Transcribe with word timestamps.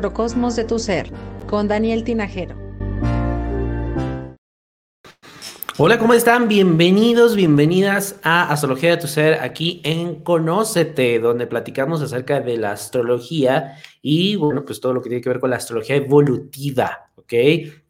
Macrocosmos 0.00 0.56
de 0.56 0.64
tu 0.64 0.78
ser 0.78 1.10
con 1.46 1.68
Daniel 1.68 2.04
Tinajero. 2.04 2.56
Hola, 5.76 5.98
¿cómo 5.98 6.14
están? 6.14 6.48
Bienvenidos, 6.48 7.36
bienvenidas 7.36 8.18
a 8.22 8.50
Astrología 8.50 8.92
de 8.92 8.96
tu 8.96 9.06
Ser 9.06 9.34
aquí 9.42 9.82
en 9.84 10.22
Conócete, 10.22 11.18
donde 11.18 11.46
platicamos 11.46 12.00
acerca 12.00 12.40
de 12.40 12.56
la 12.56 12.72
astrología 12.72 13.76
y, 14.00 14.36
bueno, 14.36 14.64
pues 14.64 14.80
todo 14.80 14.94
lo 14.94 15.02
que 15.02 15.10
tiene 15.10 15.22
que 15.22 15.28
ver 15.28 15.38
con 15.38 15.50
la 15.50 15.56
astrología 15.56 15.96
evolutiva, 15.96 17.10
¿ok? 17.16 17.34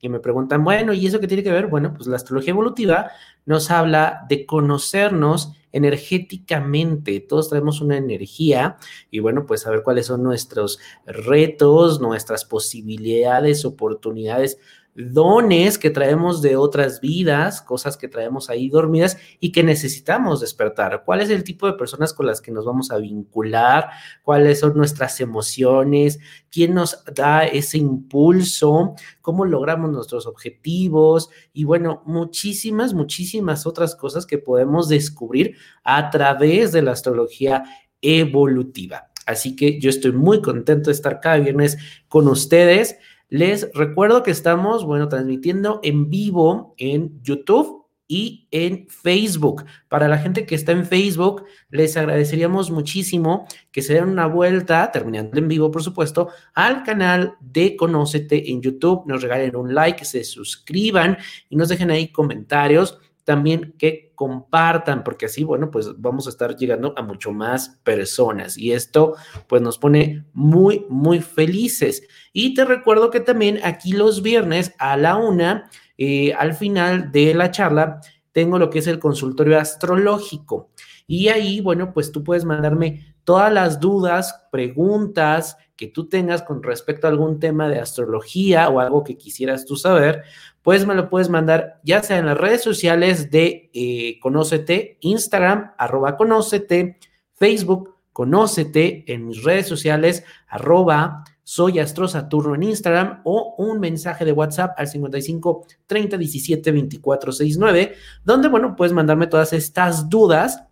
Y 0.01 0.09
me 0.09 0.19
preguntan, 0.19 0.65
bueno, 0.65 0.93
¿y 0.93 1.07
eso 1.07 1.21
qué 1.21 1.29
tiene 1.29 1.45
que 1.45 1.53
ver? 1.53 1.69
Bueno, 1.69 1.95
pues 1.95 2.09
la 2.09 2.17
astrología 2.17 2.51
evolutiva 2.51 3.13
nos 3.47 3.71
habla 3.71 4.27
de 4.29 4.47
conocernos 4.47 5.53
energéticamente. 5.73 7.21
Todos 7.21 7.49
traemos 7.49 7.81
una 7.81 7.97
energía 7.97 8.77
y, 9.11 9.21
bueno, 9.21 9.47
pues 9.47 9.63
saber 9.63 9.83
cuáles 9.83 10.07
son 10.07 10.23
nuestros 10.23 10.79
retos, 11.07 12.01
nuestras 12.01 12.45
posibilidades, 12.45 13.65
oportunidades 13.65 14.59
dones 14.95 15.79
que 15.79 15.91
traemos 15.91 16.43
de 16.43 16.57
otras 16.57 17.01
vidas, 17.01 17.63
cosas 17.63 17.97
que 17.97 18.09
traemos 18.09 18.51
ahí 18.51 18.69
dormidas 18.69 19.19
y 19.39 19.53
que 19.53 19.63
necesitamos 19.63 20.41
despertar. 20.41 21.03
¿Cuál 21.05 21.21
es 21.21 21.31
el 21.31 21.45
tipo 21.45 21.67
de 21.67 21.75
personas 21.75 22.13
con 22.13 22.27
las 22.27 22.41
que 22.41 22.51
nos 22.51 22.65
vamos 22.65 22.91
a 22.91 22.99
vincular? 22.99 23.91
¿Cuáles 24.23 24.61
son 24.61 24.77
nuestras 24.77 25.21
emociones? 25.21 26.19
¿Quién 26.51 26.75
nos 26.75 27.05
da 27.15 27.45
ese 27.45 27.79
impulso? 27.79 28.95
¿Cómo 29.23 29.45
logramos 29.45 29.91
nuestros 29.91 30.27
objetivos? 30.27 31.31
Y 31.53 31.65
bueno, 31.65 32.03
muchísimas, 32.07 32.95
muchísimas 32.95 33.67
otras 33.67 33.95
cosas 33.95 34.27
que 34.27 34.39
podemos 34.39 34.89
descubrir 34.89 35.57
a 35.85 36.11
través 36.11 36.73
de 36.73 36.83
la 36.83 36.93
astrología 36.93 37.65
evolutiva. 38.03 39.11
Así 39.27 39.55
que 39.55 39.79
yo 39.79 39.91
estoy 39.91 40.13
muy 40.13 40.43
contento 40.43 40.91
de 40.91 40.95
estar 40.95 41.21
cada 41.21 41.39
viernes 41.39 41.79
con 42.09 42.27
ustedes. 42.27 42.97
Les 43.31 43.71
recuerdo 43.73 44.25
que 44.25 44.33
estamos, 44.33 44.85
bueno, 44.85 45.09
transmitiendo 45.09 45.79
en 45.85 46.11
vivo 46.11 46.75
en 46.79 47.23
YouTube 47.23 47.87
y 48.09 48.49
en 48.51 48.89
Facebook. 48.89 49.65
Para 49.89 50.09
la 50.09 50.19
gente 50.19 50.45
que 50.45 50.57
está 50.57 50.73
en 50.73 50.85
Facebook, 50.85 51.45
les 51.71 51.97
agradeceríamos 51.97 52.73
muchísimo 52.73 53.47
que 53.71 53.83
se 53.83 53.95
den 53.95 54.09
una 54.09 54.27
vuelta, 54.27 54.91
terminando 54.91 55.39
en 55.39 55.47
vivo, 55.47 55.71
por 55.71 55.85
supuesto, 55.85 56.29
al 56.55 56.83
canal 56.83 57.37
de 57.39 57.77
Conócete 57.77 58.51
en 58.51 58.63
YouTube, 58.63 59.05
nos 59.07 59.23
regalen 59.23 59.55
un 59.55 59.73
like, 59.73 60.05
se 60.05 60.25
suscriban 60.25 61.17
y 61.49 61.55
nos 61.55 61.69
dejen 61.69 61.93
ahí 61.93 62.09
comentarios 62.09 62.99
también 63.31 63.77
que 63.79 64.11
compartan, 64.17 65.05
porque 65.05 65.27
así, 65.27 65.45
bueno, 65.45 65.71
pues 65.71 66.01
vamos 66.01 66.27
a 66.27 66.31
estar 66.31 66.57
llegando 66.57 66.93
a 66.97 67.03
mucho 67.03 67.31
más 67.31 67.79
personas 67.85 68.59
y 68.59 68.73
esto 68.73 69.15
pues 69.47 69.63
nos 69.63 69.79
pone 69.79 70.25
muy, 70.33 70.85
muy 70.89 71.21
felices. 71.21 72.03
Y 72.33 72.55
te 72.55 72.65
recuerdo 72.65 73.13
que 73.13 73.21
también 73.21 73.61
aquí 73.63 73.93
los 73.93 74.21
viernes 74.21 74.75
a 74.81 74.97
la 74.97 75.15
una, 75.15 75.71
eh, 75.97 76.35
al 76.35 76.55
final 76.55 77.13
de 77.13 77.33
la 77.35 77.53
charla, 77.53 78.01
tengo 78.33 78.59
lo 78.59 78.71
que 78.71 78.81
es 78.81 78.87
el 78.87 78.99
consultorio 78.99 79.59
astrológico. 79.59 80.71
Y 81.07 81.29
ahí, 81.29 81.61
bueno, 81.61 81.93
pues 81.93 82.13
tú 82.13 82.23
puedes 82.23 82.45
mandarme 82.45 83.15
todas 83.25 83.53
las 83.53 83.81
dudas, 83.81 84.47
preguntas 84.53 85.57
que 85.77 85.89
tú 85.89 86.09
tengas 86.09 86.43
con 86.43 86.63
respecto 86.63 87.07
a 87.07 87.11
algún 87.11 87.41
tema 87.41 87.69
de 87.69 87.81
astrología 87.81 88.69
o 88.69 88.81
algo 88.81 89.03
que 89.03 89.17
quisieras 89.17 89.65
tú 89.65 89.77
saber, 89.77 90.23
pues 90.63 90.87
me 90.87 90.95
lo 90.95 91.09
puedes 91.09 91.31
mandar 91.31 91.81
ya 91.83 92.03
sea 92.03 92.19
en 92.19 92.27
las 92.27 92.37
redes 92.37 92.63
sociales 92.63 93.31
de 93.31 93.71
eh, 93.73 94.19
Conócete, 94.21 94.99
Instagram, 95.01 95.73
arroba 95.79 96.17
Conócete, 96.17 96.99
Facebook, 97.33 97.97
Conócete, 98.13 99.05
en 99.13 99.27
mis 99.27 99.43
redes 99.43 99.67
sociales, 99.67 100.25
arroba 100.47 101.25
soy 101.51 101.81
Astro 101.81 102.07
Saturno 102.07 102.55
en 102.55 102.63
Instagram 102.63 103.23
o 103.25 103.57
un 103.59 103.81
mensaje 103.81 104.25
de 104.25 104.31
WhatsApp 104.31 104.73
al 104.77 104.87
55 104.87 105.67
30 105.85 106.17
17 106.17 106.71
24 106.71 107.33
69, 107.33 107.95
donde, 108.23 108.47
bueno, 108.47 108.77
puedes 108.77 108.93
mandarme 108.93 109.27
todas 109.27 109.53
estas 109.53 110.09
dudas 110.09 110.63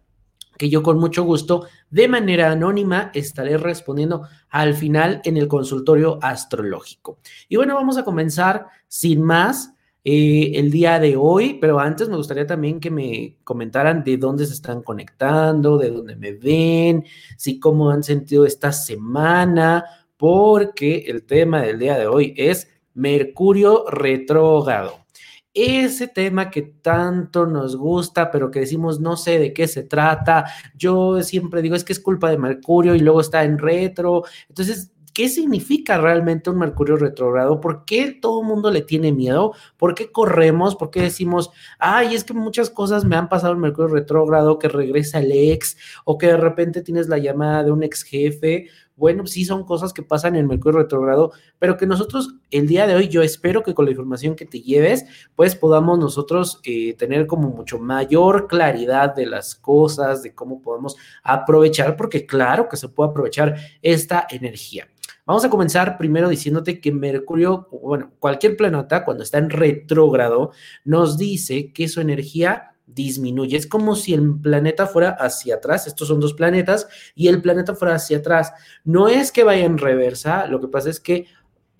que 0.56 0.68
yo 0.68 0.84
con 0.84 1.00
mucho 1.00 1.24
gusto, 1.24 1.66
de 1.90 2.06
manera 2.06 2.52
anónima, 2.52 3.10
estaré 3.12 3.58
respondiendo 3.58 4.28
al 4.50 4.74
final 4.74 5.20
en 5.24 5.36
el 5.36 5.48
consultorio 5.48 6.20
astrológico. 6.22 7.18
Y 7.48 7.56
bueno, 7.56 7.74
vamos 7.74 7.98
a 7.98 8.04
comenzar 8.04 8.66
sin 8.86 9.20
más 9.20 9.74
eh, 10.04 10.52
el 10.54 10.70
día 10.70 11.00
de 11.00 11.16
hoy, 11.16 11.58
pero 11.60 11.80
antes 11.80 12.08
me 12.08 12.16
gustaría 12.16 12.46
también 12.46 12.78
que 12.78 12.90
me 12.90 13.36
comentaran 13.42 14.04
de 14.04 14.16
dónde 14.16 14.46
se 14.46 14.54
están 14.54 14.82
conectando, 14.82 15.76
de 15.76 15.90
dónde 15.90 16.14
me 16.14 16.34
ven, 16.34 17.04
si 17.36 17.58
cómo 17.58 17.90
han 17.90 18.04
sentido 18.04 18.46
esta 18.46 18.70
semana, 18.72 19.84
porque 20.18 21.04
el 21.06 21.24
tema 21.24 21.62
del 21.62 21.78
día 21.78 21.96
de 21.96 22.06
hoy 22.06 22.34
es 22.36 22.68
Mercurio 22.92 23.86
retrógrado. 23.88 25.06
Ese 25.54 26.08
tema 26.08 26.50
que 26.50 26.62
tanto 26.62 27.46
nos 27.46 27.76
gusta, 27.76 28.30
pero 28.30 28.50
que 28.50 28.60
decimos 28.60 29.00
no 29.00 29.16
sé 29.16 29.38
de 29.38 29.54
qué 29.54 29.66
se 29.66 29.84
trata. 29.84 30.44
Yo 30.76 31.22
siempre 31.22 31.62
digo 31.62 31.74
es 31.74 31.84
que 31.84 31.92
es 31.92 32.00
culpa 32.00 32.30
de 32.30 32.38
Mercurio 32.38 32.94
y 32.94 33.00
luego 33.00 33.20
está 33.20 33.44
en 33.44 33.58
retro. 33.58 34.24
Entonces, 34.48 34.92
¿Qué 35.18 35.28
significa 35.28 35.98
realmente 35.98 36.48
un 36.48 36.58
Mercurio 36.58 36.96
retrógrado? 36.96 37.60
¿Por 37.60 37.84
qué 37.84 38.12
todo 38.12 38.42
el 38.42 38.46
mundo 38.46 38.70
le 38.70 38.82
tiene 38.82 39.10
miedo? 39.10 39.52
¿Por 39.76 39.96
qué 39.96 40.12
corremos? 40.12 40.76
¿Por 40.76 40.90
qué 40.92 41.02
decimos, 41.02 41.50
ay, 41.80 42.14
es 42.14 42.22
que 42.22 42.34
muchas 42.34 42.70
cosas 42.70 43.04
me 43.04 43.16
han 43.16 43.28
pasado 43.28 43.54
en 43.54 43.58
Mercurio 43.58 43.92
retrógrado, 43.92 44.60
que 44.60 44.68
regresa 44.68 45.18
el 45.18 45.32
ex 45.32 45.76
o 46.04 46.18
que 46.18 46.28
de 46.28 46.36
repente 46.36 46.82
tienes 46.82 47.08
la 47.08 47.18
llamada 47.18 47.64
de 47.64 47.72
un 47.72 47.82
ex 47.82 48.04
jefe? 48.04 48.68
Bueno, 48.98 49.26
sí 49.26 49.44
son 49.44 49.64
cosas 49.64 49.92
que 49.92 50.02
pasan 50.02 50.34
en 50.34 50.48
Mercurio 50.48 50.80
retrógrado, 50.80 51.30
pero 51.60 51.76
que 51.76 51.86
nosotros 51.86 52.34
el 52.50 52.66
día 52.66 52.86
de 52.88 52.96
hoy, 52.96 53.08
yo 53.08 53.22
espero 53.22 53.62
que 53.62 53.72
con 53.72 53.84
la 53.84 53.92
información 53.92 54.34
que 54.34 54.44
te 54.44 54.60
lleves, 54.60 55.04
pues 55.36 55.54
podamos 55.54 56.00
nosotros 56.00 56.60
eh, 56.64 56.94
tener 56.94 57.28
como 57.28 57.48
mucho 57.48 57.78
mayor 57.78 58.48
claridad 58.48 59.14
de 59.14 59.26
las 59.26 59.54
cosas, 59.54 60.24
de 60.24 60.34
cómo 60.34 60.60
podemos 60.60 60.96
aprovechar, 61.22 61.96
porque 61.96 62.26
claro 62.26 62.68
que 62.68 62.76
se 62.76 62.88
puede 62.88 63.10
aprovechar 63.10 63.56
esta 63.82 64.26
energía. 64.30 64.88
Vamos 65.24 65.44
a 65.44 65.50
comenzar 65.50 65.96
primero 65.96 66.28
diciéndote 66.28 66.80
que 66.80 66.90
Mercurio, 66.90 67.68
bueno, 67.70 68.10
cualquier 68.18 68.56
planeta 68.56 69.04
cuando 69.04 69.22
está 69.22 69.38
en 69.38 69.50
retrógrado, 69.50 70.50
nos 70.84 71.18
dice 71.18 71.72
que 71.72 71.86
su 71.86 72.00
energía 72.00 72.74
disminuye. 72.94 73.56
Es 73.56 73.66
como 73.66 73.94
si 73.94 74.14
el 74.14 74.40
planeta 74.40 74.86
fuera 74.86 75.10
hacia 75.10 75.56
atrás, 75.56 75.86
estos 75.86 76.08
son 76.08 76.20
dos 76.20 76.34
planetas, 76.34 76.88
y 77.14 77.28
el 77.28 77.40
planeta 77.40 77.74
fuera 77.74 77.94
hacia 77.94 78.18
atrás. 78.18 78.52
No 78.84 79.08
es 79.08 79.32
que 79.32 79.44
vaya 79.44 79.64
en 79.64 79.78
reversa, 79.78 80.46
lo 80.46 80.60
que 80.60 80.68
pasa 80.68 80.90
es 80.90 81.00
que 81.00 81.26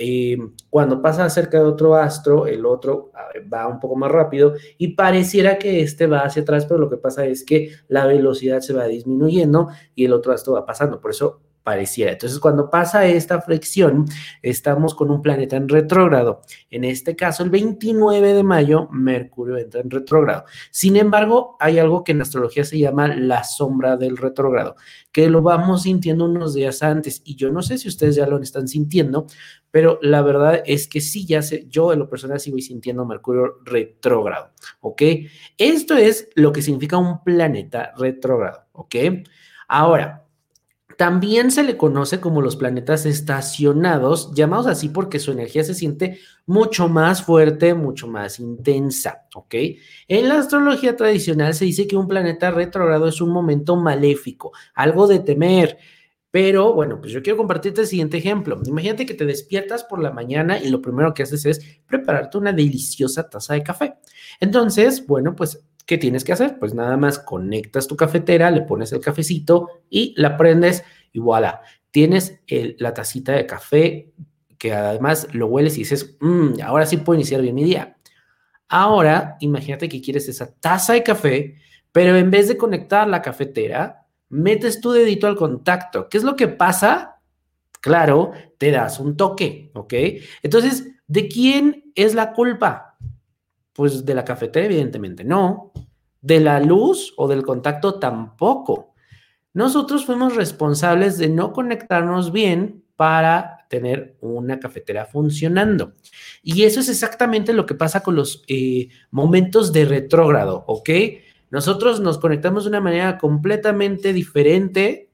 eh, 0.01 0.39
cuando 0.71 1.03
pasa 1.03 1.29
cerca 1.29 1.59
de 1.59 1.65
otro 1.65 1.97
astro, 1.97 2.47
el 2.47 2.65
otro 2.65 3.11
va 3.53 3.67
un 3.67 3.81
poco 3.81 3.97
más 3.97 4.13
rápido 4.13 4.55
y 4.79 4.95
pareciera 4.95 5.59
que 5.59 5.83
este 5.83 6.07
va 6.07 6.21
hacia 6.21 6.43
atrás, 6.43 6.67
pero 6.67 6.79
lo 6.79 6.89
que 6.89 6.99
pasa 6.99 7.27
es 7.27 7.45
que 7.45 7.73
la 7.89 8.07
velocidad 8.07 8.61
se 8.61 8.75
va 8.75 8.85
disminuyendo 8.85 9.69
y 9.97 10.05
el 10.05 10.13
otro 10.13 10.33
astro 10.33 10.53
va 10.53 10.65
pasando. 10.65 11.01
Por 11.01 11.11
eso 11.11 11.41
Entonces, 11.77 12.39
cuando 12.39 12.71
pasa 12.71 13.07
esta 13.07 13.41
flexión, 13.41 14.07
estamos 14.43 14.95
con 14.95 15.11
un 15.11 15.23
planeta 15.23 15.57
en 15.57 15.69
retrógrado. 15.69 16.43
En 16.71 16.85
este 16.85 17.17
caso, 17.17 17.43
el 17.43 17.51
29 17.51 18.33
de 18.33 18.43
mayo, 18.43 18.89
Mercurio 18.91 19.57
entra 19.57 19.81
en 19.81 19.91
retrógrado. 19.91 20.45
Sin 20.71 20.97
embargo, 20.97 21.57
hay 21.61 21.79
algo 21.79 22.05
que 22.05 22.13
en 22.13 22.23
astrología 22.23 22.65
se 22.65 22.79
llama 22.79 23.09
la 23.09 23.45
sombra 23.45 23.97
del 23.97 24.17
retrógrado, 24.17 24.77
que 25.13 25.29
lo 25.29 25.43
vamos 25.43 25.83
sintiendo 25.83 26.25
unos 26.25 26.55
días 26.55 26.83
antes. 26.83 27.23
Y 27.25 27.37
yo 27.37 27.51
no 27.51 27.63
sé 27.63 27.79
si 27.79 27.89
ustedes 27.89 28.17
ya 28.17 28.27
lo 28.27 28.39
están 28.39 28.69
sintiendo, 28.69 29.27
pero 29.71 29.99
la 30.03 30.23
verdad 30.23 30.63
es 30.65 30.89
que 30.89 31.01
sí, 31.01 31.27
ya 31.27 31.43
sé, 31.43 31.67
yo 31.69 31.93
en 31.93 31.99
lo 31.99 32.09
personal 32.09 32.39
voy 32.51 32.63
sintiendo 32.63 33.05
Mercurio 33.05 33.59
retrógrado, 33.65 34.51
¿ok? 34.81 35.03
Esto 35.57 35.97
es 35.97 36.29
lo 36.35 36.53
que 36.53 36.63
significa 36.63 36.97
un 36.97 37.23
planeta 37.23 37.93
retrógrado, 37.97 38.67
¿ok? 38.73 38.95
Ahora, 39.69 40.28
también 40.99 41.53
se 41.53 41.63
le 41.63 41.77
conoce 41.77 42.19
como 42.19 42.43
los 42.43 42.57
planetas 42.57 43.07
estacionados, 43.07 44.35
llamados 44.35 44.67
así 44.67 44.89
porque 44.89 45.21
su 45.21 45.31
energía 45.31 45.63
se 45.63 45.75
siente 45.75 46.19
mucho 46.45 46.89
más 46.89 47.23
fuerte, 47.23 47.73
mucho 47.73 48.09
más 48.09 48.41
intensa, 48.41 49.29
¿ok? 49.37 49.55
En 50.09 50.29
la 50.29 50.41
astrología 50.41 50.97
tradicional 50.97 51.55
se 51.55 51.67
dice 51.67 51.87
que 51.87 51.97
un 51.97 52.09
planeta 52.09 52.51
retrogrado 52.51 53.07
es 53.07 53.21
un 53.21 53.31
momento 53.31 53.77
maléfico, 53.77 54.51
algo 54.75 55.07
de 55.07 55.21
temer. 55.21 55.79
Pero 56.33 56.75
bueno, 56.75 57.01
pues 57.01 57.13
yo 57.13 57.23
quiero 57.23 57.37
compartirte 57.37 57.83
el 57.83 57.87
siguiente 57.87 58.17
ejemplo. 58.17 58.61
Imagínate 58.67 59.07
que 59.07 59.15
te 59.15 59.25
despiertas 59.25 59.85
por 59.85 60.03
la 60.03 60.11
mañana 60.11 60.59
y 60.59 60.69
lo 60.69 60.83
primero 60.83 61.15
que 61.15 61.23
haces 61.23 61.47
es 61.47 61.61
prepararte 61.87 62.39
una 62.39 62.53
deliciosa 62.53 63.31
taza 63.31 63.55
de 63.55 63.63
café. 63.63 63.95
Entonces, 64.41 65.07
bueno, 65.07 65.37
pues 65.37 65.65
¿qué 65.89 65.97
tienes 65.97 66.23
que 66.23 66.35
hacer? 66.35 66.59
Pues 66.59 66.75
nada 66.75 66.99
más 66.99 67.19
conectas 67.19 67.89
tu 67.89 67.97
cafetera, 67.97 68.51
le 68.51 68.61
pones 68.61 68.93
el 68.93 69.01
cafecito 69.01 69.71
y 69.89 70.15
la 70.21 70.37
prendes 70.37 70.85
y 71.13 71.19
voilà, 71.19 71.63
tienes 71.91 72.39
la 72.47 72.93
tacita 72.93 73.33
de 73.33 73.47
café 73.47 74.13
que 74.59 74.75
además 74.75 75.29
lo 75.33 75.47
hueles 75.47 75.77
y 75.77 75.81
dices, 75.81 76.17
mm, 76.21 76.61
ahora 76.63 76.85
sí 76.85 76.99
puedo 76.99 77.19
iniciar 77.19 77.41
bien 77.41 77.55
mi 77.55 77.65
día. 77.65 77.97
Ahora, 78.69 79.39
imagínate 79.41 79.89
que 79.89 80.03
quieres 80.03 80.29
esa 80.29 80.55
taza 80.55 80.93
de 80.93 81.03
café, 81.03 81.57
pero 81.91 82.17
en 82.17 82.31
vez 82.31 82.49
de 82.49 82.59
conectar 82.59 83.09
la 83.09 83.23
cafetera, 83.23 84.07
metes 84.29 84.83
tu 84.83 84.93
dedito 84.93 85.27
al 85.27 85.37
contacto. 85.37 86.09
¿Qué 86.11 86.19
es 86.19 86.25
lo 86.25 86.37
que 86.37 86.49
pasa? 86.49 87.19
claro, 87.81 88.33
te 88.59 88.71
das 88.71 89.01
un 89.01 89.17
toque, 89.17 89.71
¿ok? 89.75 89.95
Entonces, 90.43 90.89
¿de 91.07 91.29
quién 91.29 91.93
es 91.95 92.15
la 92.15 92.33
culpa? 92.33 92.88
Pues 93.79 94.05
de 94.05 94.13
la 94.13 94.25
cafetera, 94.25 94.67
evidentemente, 94.67 95.23
no. 95.23 95.71
De 96.21 96.41
la 96.41 96.59
luz 96.59 97.15
o 97.17 97.29
del 97.29 97.45
contacto 97.45 98.01
tampoco. 98.01 98.93
Nosotros 99.55 100.05
fuimos 100.05 100.35
responsables 100.35 101.17
de 101.17 101.29
no 101.29 101.53
conectarnos 101.53 102.33
bien 102.33 102.83
para 102.97 103.69
tener 103.71 104.17
una 104.21 104.59
cafetera 104.59 105.07
funcionando. 105.07 105.93
Y 106.43 106.65
eso 106.65 106.81
es 106.81 106.89
exactamente 106.89 107.53
lo 107.53 107.67
que 107.67 107.77
pasa 107.77 108.03
con 108.03 108.17
los 108.17 108.43
eh, 108.49 108.89
momentos 109.13 109.73
de 109.73 109.85
retrógrado, 109.85 110.65
¿ok? 110.67 110.91
Nosotros 111.53 112.01
nos 112.01 112.19
conectamos 112.19 112.65
de 112.65 112.71
una 112.71 112.81
manera 112.81 113.17
completamente 113.17 114.13
diferente 114.13 115.09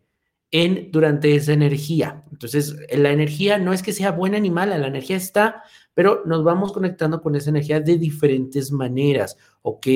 en, 0.51 0.91
durante 0.91 1.37
esa 1.37 1.53
energía. 1.53 2.25
Entonces, 2.33 2.77
la 2.91 3.11
energía 3.11 3.59
no 3.59 3.75
es 3.75 3.83
que 3.83 3.93
sea 3.93 4.13
buena 4.13 4.39
ni 4.39 4.49
mala, 4.49 4.79
la 4.79 4.87
energía 4.87 5.17
está, 5.17 5.65
pero 5.95 6.23
nos 6.27 6.43
vamos 6.43 6.73
conectando 6.73 7.23
con 7.23 7.37
esa 7.37 7.51
energía 7.51 7.81
de 7.81 7.97
diferentes 7.97 8.73
maneras, 8.73 9.37
¿ok? 9.63 9.87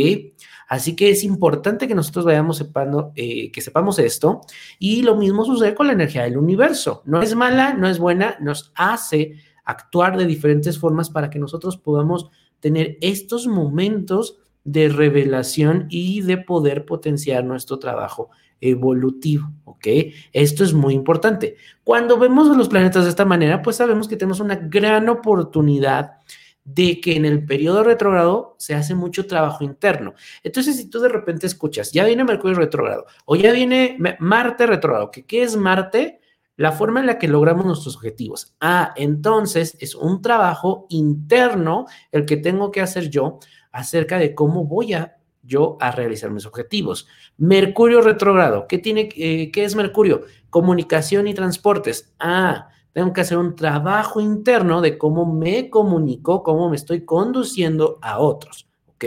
Así 0.69 0.95
que 0.95 1.11
es 1.11 1.25
importante 1.25 1.89
que 1.89 1.95
nosotros 1.95 2.25
vayamos 2.25 2.57
sepando, 2.57 3.13
eh, 3.17 3.51
que 3.51 3.61
sepamos 3.61 3.99
esto. 3.99 4.41
Y 4.79 5.03
lo 5.03 5.17
mismo 5.17 5.45
sucede 5.45 5.75
con 5.75 5.89
la 5.89 5.93
energía 5.93 6.23
del 6.23 6.39
universo. 6.39 7.03
No 7.05 7.21
es 7.21 7.35
mala, 7.35 7.75
no 7.75 7.89
es 7.89 7.99
buena, 7.99 8.37
nos 8.41 8.73
hace 8.77 9.35
actuar 9.65 10.17
de 10.17 10.27
diferentes 10.27 10.79
formas 10.79 11.11
para 11.11 11.29
que 11.29 11.39
nosotros 11.39 11.77
podamos 11.77 12.31
tener 12.61 12.97
estos 13.01 13.47
momentos 13.47 14.39
de 14.65 14.89
revelación 14.89 15.87
y 15.91 16.21
de 16.23 16.39
poder 16.39 16.85
potenciar 16.85 17.45
nuestro 17.45 17.79
trabajo 17.79 18.31
evolutivo, 18.61 19.53
¿ok? 19.65 19.87
Esto 20.33 20.65
es 20.65 20.73
muy 20.73 20.95
importante. 20.95 21.57
Cuando 21.85 22.19
vemos 22.19 22.55
los 22.57 22.69
planetas 22.69 23.05
de 23.05 23.11
esta 23.11 23.25
manera, 23.25 23.63
pues 23.63 23.77
sabemos 23.77 24.09
que 24.09 24.17
tenemos 24.17 24.41
una 24.41 24.57
gran 24.57 25.09
oportunidad 25.09 26.19
de 26.65 27.01
que 27.01 27.17
en 27.17 27.25
el 27.25 27.47
periodo 27.47 27.83
retrógrado 27.83 28.55
se 28.59 28.75
hace 28.75 28.95
mucho 28.95 29.27
trabajo 29.27 29.65
interno. 29.65 30.15
Entonces, 30.43 30.77
si 30.77 30.91
tú 30.91 31.01
de 31.01 31.09
repente 31.09 31.47
escuchas, 31.47 31.93
ya 31.93 32.05
viene 32.05 32.25
Mercurio 32.25 32.59
retrógrado 32.59 33.07
o 33.25 33.37
ya 33.37 33.53
viene 33.53 33.97
Marte 34.19 34.67
retrógrado, 34.67 35.11
¿qué 35.11 35.43
es 35.43 35.57
Marte? 35.57 36.21
La 36.57 36.73
forma 36.73 37.01
en 37.01 37.07
la 37.07 37.19
que 37.19 37.29
logramos 37.29 37.65
nuestros 37.65 37.97
objetivos. 37.97 38.55
Ah, 38.61 38.93
entonces 38.97 39.77
es 39.81 39.95
un 39.95 40.21
trabajo 40.21 40.87
interno 40.91 41.87
el 42.13 42.27
que 42.27 42.37
tengo 42.37 42.71
que 42.71 42.83
hacer 42.83 43.09
yo 43.09 43.39
acerca 43.73 44.19
de 44.19 44.35
cómo 44.35 44.65
voy 44.65 44.93
a 44.93 45.18
yo 45.49 45.77
a 45.81 45.91
realizar 45.91 46.31
mis 46.31 46.47
objetivos. 46.47 47.09
Mercurio 47.39 48.01
retrógrado, 48.03 48.67
¿qué 48.69 48.79
tiene 48.79 49.09
eh, 49.17 49.51
qué 49.51 49.65
es 49.65 49.75
Mercurio? 49.75 50.23
Comunicación 50.51 51.27
y 51.27 51.35
transportes. 51.35 52.15
Ah, 52.21 52.69
tengo 52.93 53.13
que 53.13 53.23
hacer 53.23 53.39
un 53.39 53.57
trabajo 53.57 54.21
interno 54.21 54.81
de 54.81 54.99
cómo 54.99 55.27
me 55.27 55.71
comunico, 55.71 56.43
cómo 56.43 56.69
me 56.69 56.77
estoy 56.77 57.05
conduciendo 57.05 57.99
a 58.03 58.19
otros. 58.19 58.69
¿Ok? 58.89 59.05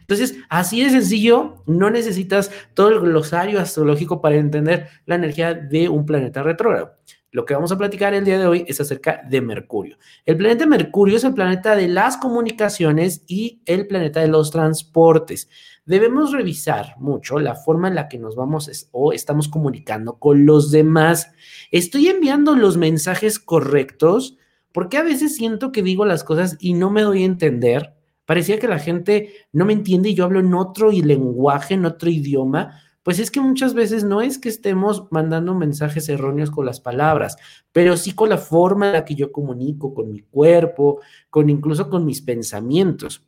Entonces, 0.00 0.36
así 0.48 0.82
de 0.82 0.88
sencillo, 0.88 1.62
no 1.66 1.90
necesitas 1.90 2.50
todo 2.72 2.88
el 2.88 3.00
glosario 3.00 3.60
astrológico 3.60 4.22
para 4.22 4.36
entender 4.36 4.88
la 5.04 5.16
energía 5.16 5.52
de 5.52 5.90
un 5.90 6.06
planeta 6.06 6.42
retrógrado. 6.42 6.94
Lo 7.34 7.44
que 7.44 7.54
vamos 7.54 7.72
a 7.72 7.76
platicar 7.76 8.14
el 8.14 8.24
día 8.24 8.38
de 8.38 8.46
hoy 8.46 8.64
es 8.68 8.80
acerca 8.80 9.20
de 9.28 9.40
Mercurio. 9.40 9.98
El 10.24 10.36
planeta 10.36 10.66
Mercurio 10.66 11.16
es 11.16 11.24
el 11.24 11.34
planeta 11.34 11.74
de 11.74 11.88
las 11.88 12.16
comunicaciones 12.16 13.24
y 13.26 13.60
el 13.66 13.88
planeta 13.88 14.20
de 14.20 14.28
los 14.28 14.52
transportes. 14.52 15.48
Debemos 15.84 16.30
revisar 16.30 16.94
mucho 16.96 17.40
la 17.40 17.56
forma 17.56 17.88
en 17.88 17.96
la 17.96 18.06
que 18.06 18.20
nos 18.20 18.36
vamos 18.36 18.88
o 18.92 19.12
estamos 19.12 19.48
comunicando 19.48 20.20
con 20.20 20.46
los 20.46 20.70
demás. 20.70 21.32
¿Estoy 21.72 22.06
enviando 22.06 22.54
los 22.54 22.76
mensajes 22.76 23.40
correctos? 23.40 24.36
Porque 24.70 24.98
a 24.98 25.02
veces 25.02 25.34
siento 25.34 25.72
que 25.72 25.82
digo 25.82 26.04
las 26.04 26.22
cosas 26.22 26.56
y 26.60 26.74
no 26.74 26.92
me 26.92 27.02
doy 27.02 27.24
a 27.24 27.26
entender. 27.26 27.96
Parecía 28.26 28.60
que 28.60 28.68
la 28.68 28.78
gente 28.78 29.32
no 29.50 29.64
me 29.64 29.72
entiende 29.72 30.10
y 30.10 30.14
yo 30.14 30.24
hablo 30.24 30.38
en 30.38 30.54
otro 30.54 30.92
lenguaje, 30.92 31.74
en 31.74 31.84
otro 31.84 32.08
idioma, 32.08 32.80
pues 33.04 33.18
es 33.18 33.30
que 33.30 33.40
muchas 33.40 33.74
veces 33.74 34.02
no 34.02 34.22
es 34.22 34.38
que 34.38 34.48
estemos 34.48 35.06
mandando 35.10 35.54
mensajes 35.54 36.08
erróneos 36.08 36.50
con 36.50 36.66
las 36.66 36.80
palabras, 36.80 37.36
pero 37.70 37.96
sí 37.96 38.12
con 38.12 38.30
la 38.30 38.38
forma 38.38 38.86
en 38.86 38.92
la 38.94 39.04
que 39.04 39.14
yo 39.14 39.30
comunico, 39.30 39.94
con 39.94 40.10
mi 40.10 40.20
cuerpo, 40.20 41.00
con 41.30 41.50
incluso 41.50 41.88
con 41.90 42.04
mis 42.06 42.22
pensamientos. 42.22 43.22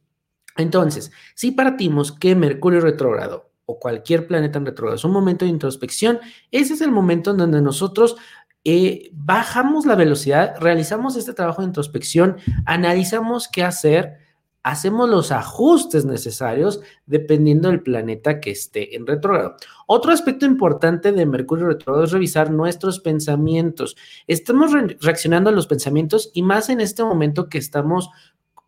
Entonces, 0.57 1.13
si 1.35 1.53
partimos 1.53 2.11
que 2.11 2.35
Mercurio 2.35 2.81
retrógrado 2.81 3.51
o 3.67 3.79
cualquier 3.79 4.27
planeta 4.27 4.59
en 4.59 4.65
retrógrado 4.65 4.97
es 4.97 5.05
un 5.05 5.13
momento 5.13 5.45
de 5.45 5.51
introspección, 5.51 6.21
ese 6.51 6.73
es 6.73 6.81
el 6.81 6.91
momento 6.91 7.33
en 7.33 7.37
donde 7.37 7.61
nosotros 7.61 8.17
eh, 8.65 9.11
bajamos 9.13 9.85
la 9.85 9.95
velocidad, 9.95 10.55
realizamos 10.59 11.17
este 11.17 11.35
trabajo 11.35 11.61
de 11.61 11.69
introspección, 11.69 12.39
analizamos 12.65 13.47
qué 13.47 13.63
hacer, 13.63 14.26
hacemos 14.67 15.09
los 15.09 15.31
ajustes 15.31 16.05
necesarios 16.05 16.81
dependiendo 17.07 17.69
del 17.69 17.83
planeta 17.83 18.41
que 18.41 18.51
esté 18.51 18.97
en 18.97 19.07
retrógrado. 19.07 19.55
Otro 19.87 20.11
aspecto 20.11 20.45
importante 20.45 21.13
de 21.13 21.25
Mercurio 21.25 21.69
retrógrado 21.69 22.05
es 22.05 22.11
revisar 22.11 22.51
nuestros 22.51 22.99
pensamientos. 22.99 23.97
Estamos 24.27 24.73
reaccionando 25.01 25.51
a 25.51 25.53
los 25.53 25.69
pensamientos 25.69 26.33
y 26.35 26.43
más 26.43 26.69
en 26.69 26.81
este 26.81 27.05
momento 27.05 27.49
que 27.49 27.59
estamos 27.59 28.11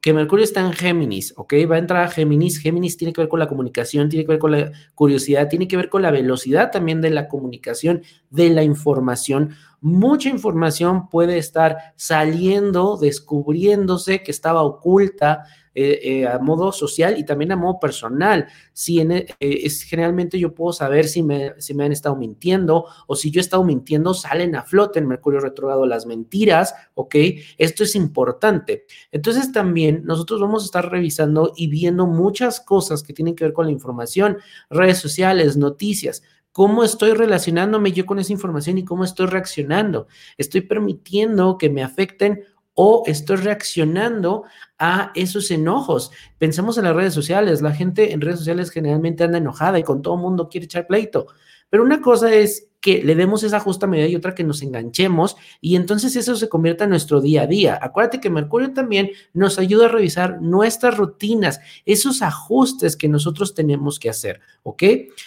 que 0.01 0.13
Mercurio 0.13 0.45
está 0.45 0.61
en 0.61 0.73
Géminis, 0.73 1.35
¿ok? 1.37 1.55
Va 1.69 1.75
a 1.75 1.79
entrar 1.79 2.05
a 2.05 2.09
Géminis. 2.09 2.61
Géminis 2.61 2.97
tiene 2.97 3.13
que 3.13 3.21
ver 3.21 3.29
con 3.29 3.41
la 3.41 3.49
comunicación, 3.49 4.09
tiene 4.09 4.25
que 4.25 4.31
ver 4.31 4.39
con 4.39 4.53
la 4.53 4.71
curiosidad, 4.95 5.49
tiene 5.49 5.67
que 5.67 5.77
ver 5.77 5.89
con 5.89 6.03
la 6.03 6.13
velocidad 6.13 6.71
también 6.71 7.01
de 7.01 7.11
la 7.11 7.27
comunicación, 7.27 8.03
de 8.31 8.51
la 8.51 8.63
información. 8.63 9.57
Mucha 9.81 10.29
información 10.29 11.09
puede 11.09 11.39
estar 11.39 11.93
saliendo, 11.97 12.97
descubriéndose 12.97 14.23
que 14.23 14.31
estaba 14.31 14.63
oculta, 14.63 15.47
eh, 15.81 16.01
eh, 16.03 16.27
a 16.27 16.41
modo 16.41 16.73
social 16.73 17.17
y 17.19 17.25
también 17.25 17.53
a 17.53 17.57
modo 17.57 17.79
personal. 17.79 18.49
Si 18.73 19.01
eh, 19.01 19.27
es, 19.39 19.85
generalmente 19.85 20.37
yo 20.37 20.53
puedo 20.53 20.73
saber 20.73 21.07
si 21.07 21.23
me, 21.23 21.53
si 21.59 21.73
me 21.73 21.85
han 21.85 21.93
estado 21.93 22.17
mintiendo 22.17 22.87
o 23.07 23.15
si 23.15 23.31
yo 23.31 23.39
he 23.39 23.43
estado 23.43 23.63
mintiendo, 23.63 24.13
salen 24.13 24.57
a 24.57 24.65
flote 24.65 24.99
en 24.99 25.07
Mercurio 25.07 25.39
retrógrado 25.39 25.87
las 25.87 26.05
mentiras, 26.05 26.75
¿ok? 26.95 27.15
Esto 27.59 27.85
es 27.85 27.95
importante. 27.95 28.87
Entonces 29.13 29.53
también 29.53 30.03
nosotros 30.05 30.41
vamos 30.41 30.65
a 30.65 30.67
estar 30.67 30.91
revisando 30.91 31.53
y 31.55 31.69
viendo 31.69 32.09
muchas 32.09 32.61
cosas 32.61 33.05
que 33.05 33.13
tienen 33.13 33.37
que 33.37 33.45
ver 33.45 33.53
con 33.53 33.67
la 33.67 33.73
información, 33.73 34.39
redes 34.71 34.99
sociales, 34.99 35.57
noticias 35.57 36.25
cómo 36.51 36.83
estoy 36.83 37.13
relacionándome 37.13 37.93
yo 37.93 38.05
con 38.05 38.19
esa 38.19 38.33
información 38.33 38.79
y 38.79 38.85
cómo 38.85 39.05
estoy 39.05 39.27
reaccionando. 39.27 40.09
Estoy 40.39 40.63
permitiendo 40.63 41.57
que 41.57 41.71
me 41.71 41.85
afecten 41.85 42.43
o 42.81 43.03
estoy 43.07 43.39
reaccionando 43.39 44.45
a 44.79 45.11
esos 45.17 45.51
enojos. 45.51 46.13
Pensemos 46.39 46.79
en 46.79 46.85
las 46.85 46.95
redes 46.95 47.13
sociales. 47.13 47.61
La 47.61 47.75
gente 47.75 48.13
en 48.13 48.21
redes 48.21 48.39
sociales 48.39 48.71
generalmente 48.71 49.25
anda 49.25 49.39
enojada 49.39 49.81
y 49.81 49.83
con 49.83 50.01
todo 50.01 50.17
mundo 50.17 50.49
quiere 50.49 50.67
echar 50.67 50.87
pleito. 50.87 51.27
Pero 51.71 51.83
una 51.83 52.01
cosa 52.01 52.33
es 52.33 52.69
que 52.89 53.03
le 53.05 53.15
demos 53.15 53.43
esa 53.43 53.61
justa 53.61 53.87
medida 53.87 54.07
y 54.07 54.17
otra 54.17 54.35
que 54.35 54.45
nos 54.45 54.63
enganchemos 54.63 55.37
y 55.61 55.77
entonces 55.77 56.17
eso 56.17 56.37
se 56.37 56.49
convierta 56.49 56.85
en 56.85 56.91
nuestro 56.91 57.21
día 57.21 57.43
a 57.43 57.47
día. 57.47 57.79
Acuérdate 57.83 58.19
que 58.19 58.31
Mercurio 58.31 58.73
también 58.73 59.11
nos 59.35 59.59
ayuda 59.59 59.85
a 59.85 59.89
revisar 59.91 60.41
nuestras 60.41 60.97
rutinas, 60.97 61.61
esos 61.85 62.23
ajustes 62.23 62.97
que 62.97 63.07
nosotros 63.07 63.55
tenemos 63.55 63.99
que 63.99 64.09
hacer, 64.09 64.41
¿ok? 64.63 64.83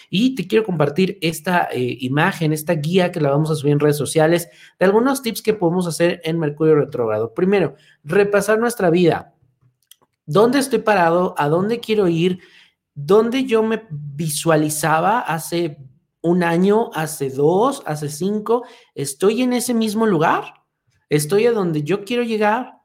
Y 0.10 0.34
te 0.34 0.48
quiero 0.48 0.66
compartir 0.66 1.20
esta 1.22 1.70
eh, 1.72 1.98
imagen, 2.00 2.52
esta 2.52 2.74
guía 2.74 3.12
que 3.12 3.22
la 3.22 3.30
vamos 3.30 3.52
a 3.52 3.56
subir 3.56 3.74
en 3.74 3.80
redes 3.80 3.98
sociales 3.98 4.50
de 4.80 4.86
algunos 4.88 5.22
tips 5.22 5.44
que 5.44 5.54
podemos 5.54 5.86
hacer 5.86 6.20
en 6.24 6.40
Mercurio 6.40 6.74
retrógrado. 6.74 7.36
Primero, 7.36 7.76
repasar 8.04 8.58
nuestra 8.58 8.90
vida. 8.90 9.36
¿Dónde 10.26 10.58
estoy 10.58 10.80
parado? 10.80 11.36
¿A 11.38 11.48
dónde 11.48 11.80
quiero 11.80 12.08
ir? 12.08 12.40
¿Dónde 12.96 13.44
yo 13.44 13.62
me 13.62 13.84
visualizaba 13.92 15.20
hace 15.20 15.78
un 16.22 16.44
año, 16.44 16.92
hace 16.94 17.30
dos, 17.30 17.84
hace 17.86 18.10
cinco, 18.10 18.64
estoy 18.96 19.42
en 19.42 19.54
ese 19.54 19.74
mismo 19.74 20.06
lugar, 20.06 20.54
estoy 21.10 21.48
a 21.48 21.52
donde 21.52 21.84
yo 21.84 22.06
quiero 22.06 22.24
llegar, 22.24 22.78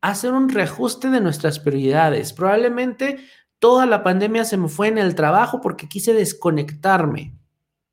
hacer 0.00 0.32
un 0.32 0.48
reajuste 0.48 1.10
de 1.10 1.20
nuestras 1.20 1.58
prioridades. 1.58 2.32
Probablemente 2.32 3.18
toda 3.58 3.86
la 3.86 4.02
pandemia 4.02 4.44
se 4.44 4.56
me 4.56 4.68
fue 4.68 4.88
en 4.88 4.98
el 4.98 5.14
trabajo 5.14 5.60
porque 5.60 5.88
quise 5.88 6.12
desconectarme 6.12 7.34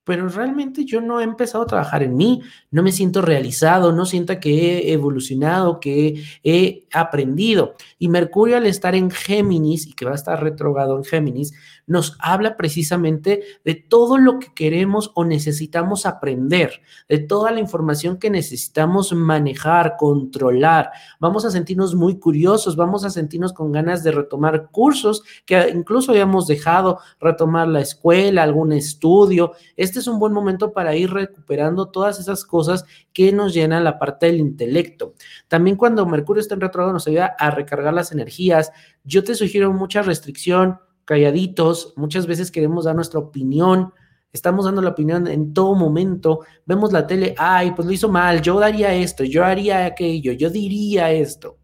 pero 0.04 0.28
realmente 0.30 0.84
yo 0.84 1.00
no 1.00 1.20
he 1.20 1.24
empezado 1.24 1.64
a 1.64 1.68
trabajar 1.68 2.02
en 2.04 2.16
mí, 2.16 2.42
no 2.72 2.82
me 2.82 2.92
siento 2.92 3.22
realizado, 3.22 3.92
no 3.92 4.06
siento 4.06 4.40
que 4.40 4.80
he 4.80 4.94
evolucionado, 4.94 5.80
que 5.80 6.24
he 6.44 6.88
aprendido. 6.92 7.76
Y 8.00 8.10
Mercurio 8.10 8.58
al 8.58 8.66
estar 8.66 8.96
en 8.96 9.12
Géminis 9.12 9.86
y 9.88 9.94
que 9.94 10.06
va 10.06 10.12
a 10.12 10.16
estar 10.16 10.42
retrogado 10.42 10.98
en 10.98 11.04
Géminis, 11.04 11.54
nos 11.92 12.16
habla 12.20 12.56
precisamente 12.56 13.44
de 13.66 13.76
todo 13.76 14.18
lo 14.18 14.40
que 14.40 14.54
queremos 14.54 15.12
o 15.14 15.26
necesitamos 15.26 16.06
aprender, 16.06 16.82
de 17.10 17.20
toda 17.20 17.52
la 17.52 17.60
información 17.60 18.18
que 18.18 18.30
necesitamos 18.30 19.12
manejar, 19.12 19.98
controlar. 19.98 20.92
Vamos 21.20 21.44
a 21.44 21.52
sentirnos 21.52 21.94
muy 21.94 22.18
curiosos, 22.18 22.78
vamos 22.78 23.04
a 23.04 23.10
sentirnos 23.10 23.52
con 23.52 23.74
ganas 23.74 24.04
de 24.04 24.14
retomar 24.14 24.70
cursos 24.72 25.22
que 25.46 25.70
incluso 25.70 26.12
habíamos 26.12 26.48
dejado, 26.48 27.00
retomar 27.20 27.68
la 27.68 27.82
escuela, 27.82 28.44
algún 28.44 28.72
estudio. 28.72 29.52
Este 29.76 30.00
es 30.00 30.08
un 30.08 30.18
buen 30.18 30.32
momento 30.32 30.72
para 30.72 30.96
ir 30.96 31.12
recuperando 31.12 31.90
todas 31.90 32.22
esas 32.22 32.46
cosas 32.46 32.86
que 33.12 33.34
nos 33.34 33.54
llenan 33.54 33.84
la 33.84 34.00
parte 34.00 34.28
del 34.28 34.40
intelecto. 34.40 35.14
También 35.50 35.76
cuando 35.76 36.06
Mercurio 36.06 36.40
está 36.40 36.56
en 36.56 36.62
retrógrado 36.62 36.94
nos 36.94 37.08
ayuda 37.08 37.36
a 37.38 37.52
recargar 37.52 37.94
las 37.94 38.14
energías. 38.14 38.72
Yo 39.04 39.26
te 39.26 39.36
sugiero 39.36 39.74
mucha 39.74 40.02
restricción, 40.02 40.80
calladitos, 41.06 41.94
muchas 41.96 42.28
veces 42.28 42.52
queremos 42.52 42.86
dar 42.86 42.96
nuestra 42.96 43.20
opinión, 43.20 43.94
estamos 44.32 44.66
dando 44.66 44.82
la 44.82 44.92
opinión 44.92 45.28
en 45.28 45.54
todo 45.54 45.76
momento, 45.76 46.42
vemos 46.66 46.92
la 46.94 47.06
tele, 47.08 47.36
ay, 47.38 47.72
pues 47.72 47.86
lo 47.86 47.92
hizo 47.94 48.10
mal, 48.10 48.42
yo 48.42 48.60
daría 48.60 48.94
esto, 48.94 49.24
yo 49.24 49.44
haría 49.44 49.86
aquello, 49.86 50.32
yo 50.32 50.50
diría 50.50 51.12
esto. 51.12 51.58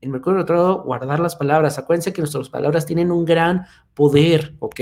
En 0.00 0.12
Mercurio 0.12 0.38
retrógrado, 0.38 0.84
guardar 0.84 1.18
las 1.18 1.34
palabras. 1.34 1.76
Acuérdense 1.76 2.12
que 2.12 2.20
nuestras 2.20 2.48
palabras 2.48 2.86
tienen 2.86 3.10
un 3.10 3.24
gran 3.24 3.66
poder, 3.94 4.54
¿ok? 4.60 4.80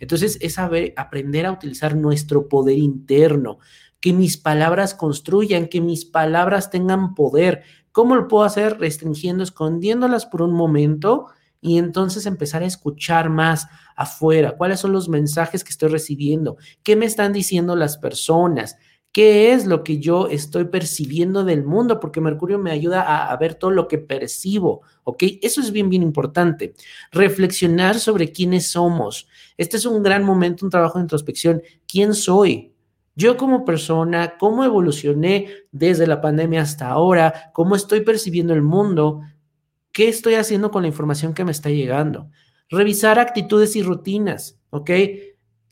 Entonces 0.00 0.36
es 0.42 0.54
saber, 0.54 0.92
aprender 0.96 1.46
a 1.46 1.52
utilizar 1.52 1.96
nuestro 1.96 2.46
poder 2.46 2.76
interno 2.76 3.58
que 4.00 4.12
mis 4.12 4.36
palabras 4.36 4.94
construyan, 4.94 5.68
que 5.68 5.80
mis 5.80 6.04
palabras 6.04 6.70
tengan 6.70 7.14
poder. 7.14 7.62
¿Cómo 7.92 8.16
lo 8.16 8.28
puedo 8.28 8.44
hacer? 8.44 8.78
Restringiendo, 8.78 9.42
escondiéndolas 9.42 10.26
por 10.26 10.42
un 10.42 10.52
momento 10.52 11.26
y 11.60 11.78
entonces 11.78 12.26
empezar 12.26 12.62
a 12.62 12.66
escuchar 12.66 13.28
más 13.30 13.66
afuera. 13.96 14.56
¿Cuáles 14.56 14.80
son 14.80 14.92
los 14.92 15.08
mensajes 15.08 15.62
que 15.62 15.70
estoy 15.70 15.90
recibiendo? 15.90 16.56
¿Qué 16.82 16.96
me 16.96 17.06
están 17.06 17.32
diciendo 17.32 17.76
las 17.76 17.98
personas? 17.98 18.76
¿Qué 19.12 19.52
es 19.52 19.66
lo 19.66 19.82
que 19.82 19.98
yo 19.98 20.28
estoy 20.28 20.66
percibiendo 20.66 21.44
del 21.44 21.64
mundo? 21.64 21.98
Porque 21.98 22.20
Mercurio 22.20 22.60
me 22.60 22.70
ayuda 22.70 23.28
a, 23.28 23.36
ver 23.36 23.54
todo 23.54 23.72
lo 23.72 23.88
que 23.88 23.98
percibo, 23.98 24.82
¿ok? 25.02 25.24
Eso 25.42 25.60
es 25.60 25.72
bien, 25.72 25.90
bien 25.90 26.02
importante. 26.02 26.74
Reflexionar 27.10 27.98
sobre 27.98 28.30
quiénes 28.30 28.70
somos. 28.70 29.26
Este 29.56 29.78
es 29.78 29.84
un 29.84 30.04
gran 30.04 30.22
momento, 30.22 30.64
un 30.64 30.70
trabajo 30.70 30.98
de 30.98 31.02
introspección. 31.02 31.60
¿Quién 31.88 32.14
soy? 32.14 32.72
Yo 33.16 33.36
como 33.36 33.64
persona, 33.64 34.38
cómo 34.38 34.64
evolucioné 34.64 35.48
desde 35.72 36.06
la 36.06 36.20
pandemia 36.20 36.62
hasta 36.62 36.88
ahora, 36.88 37.50
cómo 37.52 37.74
estoy 37.74 38.02
percibiendo 38.02 38.54
el 38.54 38.62
mundo, 38.62 39.22
qué 39.92 40.08
estoy 40.08 40.34
haciendo 40.34 40.70
con 40.70 40.82
la 40.82 40.88
información 40.88 41.34
que 41.34 41.44
me 41.44 41.52
está 41.52 41.70
llegando. 41.70 42.30
Revisar 42.68 43.18
actitudes 43.18 43.74
y 43.76 43.82
rutinas, 43.82 44.58
¿ok? 44.70 44.90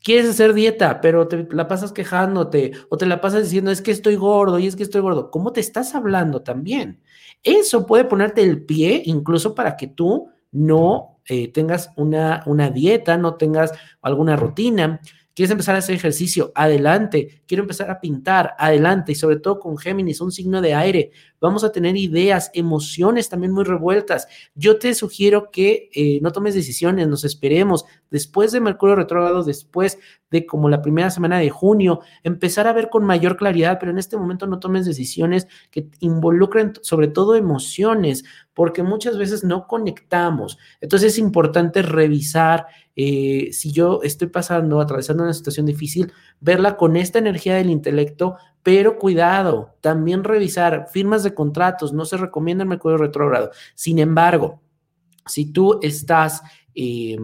Quieres 0.01 0.29
hacer 0.29 0.53
dieta, 0.53 1.01
pero 1.01 1.27
te 1.27 1.47
la 1.51 1.67
pasas 1.67 1.91
quejándote 1.91 2.71
o 2.89 2.97
te 2.97 3.05
la 3.05 3.19
pasas 3.21 3.43
diciendo 3.43 3.71
es 3.71 3.81
que 3.81 3.91
estoy 3.91 4.15
gordo 4.15 4.59
y 4.59 4.67
es 4.67 4.75
que 4.75 4.83
estoy 4.83 5.01
gordo. 5.01 5.29
¿Cómo 5.29 5.51
te 5.51 5.59
estás 5.59 5.93
hablando 5.93 6.41
también? 6.41 7.01
Eso 7.43 7.85
puede 7.85 8.05
ponerte 8.05 8.41
el 8.41 8.63
pie 8.63 9.01
incluso 9.05 9.55
para 9.55 9.75
que 9.75 9.87
tú 9.87 10.29
no 10.51 11.19
eh, 11.25 11.51
tengas 11.51 11.91
una, 11.95 12.43
una 12.45 12.69
dieta, 12.69 13.17
no 13.17 13.35
tengas 13.35 13.71
alguna 14.01 14.35
rutina. 14.35 15.01
¿Quieres 15.35 15.51
empezar 15.51 15.75
a 15.75 15.79
hacer 15.79 15.95
ejercicio? 15.95 16.51
Adelante. 16.55 17.41
Quiero 17.47 17.63
empezar 17.63 17.89
a 17.89 18.01
pintar? 18.01 18.55
Adelante. 18.57 19.13
Y 19.13 19.15
sobre 19.15 19.37
todo 19.37 19.59
con 19.59 19.77
Géminis, 19.77 20.21
un 20.21 20.31
signo 20.31 20.61
de 20.61 20.73
aire. 20.73 21.11
Vamos 21.39 21.63
a 21.63 21.71
tener 21.71 21.95
ideas, 21.95 22.51
emociones 22.53 23.29
también 23.29 23.53
muy 23.53 23.63
revueltas. 23.63 24.27
Yo 24.55 24.79
te 24.79 24.93
sugiero 24.93 25.49
que 25.51 25.89
eh, 25.93 26.19
no 26.21 26.31
tomes 26.31 26.55
decisiones, 26.55 27.07
nos 27.07 27.23
esperemos. 27.23 27.85
Después 28.11 28.51
de 28.51 28.59
Mercurio 28.59 28.95
retrógrado, 28.95 29.43
después 29.43 29.99
de 30.31 30.45
como 30.45 30.69
la 30.69 30.81
primera 30.81 31.09
semana 31.09 31.39
de 31.39 31.49
junio, 31.49 32.01
empezar 32.23 32.67
a 32.67 32.73
ver 32.73 32.89
con 32.89 33.03
mayor 33.03 33.37
claridad, 33.37 33.77
pero 33.79 33.91
en 33.91 33.97
este 33.97 34.17
momento 34.17 34.47
no 34.47 34.59
tomes 34.59 34.85
decisiones 34.85 35.47
que 35.71 35.89
involucren 35.99 36.73
sobre 36.81 37.07
todo 37.07 37.35
emociones, 37.35 38.23
porque 38.53 38.83
muchas 38.83 39.17
veces 39.17 39.43
no 39.43 39.67
conectamos. 39.67 40.57
Entonces 40.81 41.13
es 41.13 41.19
importante 41.19 41.81
revisar 41.81 42.67
eh, 42.95 43.49
si 43.53 43.71
yo 43.71 44.01
estoy 44.03 44.27
pasando, 44.27 44.81
atravesando 44.81 45.23
una 45.23 45.33
situación 45.33 45.65
difícil, 45.65 46.11
verla 46.41 46.75
con 46.75 46.97
esta 46.97 47.19
energía 47.19 47.55
del 47.55 47.69
intelecto, 47.69 48.35
pero 48.63 48.97
cuidado, 48.97 49.75
también 49.81 50.23
revisar 50.23 50.87
firmas 50.91 51.23
de 51.23 51.33
contratos, 51.33 51.93
no 51.93 52.05
se 52.05 52.17
recomienda 52.17 52.65
mercurio 52.65 52.97
retrógrado. 52.97 53.51
Sin 53.73 53.99
embargo, 53.99 54.61
si 55.25 55.51
tú 55.51 55.79
estás 55.81 56.41
eh, 56.75 57.17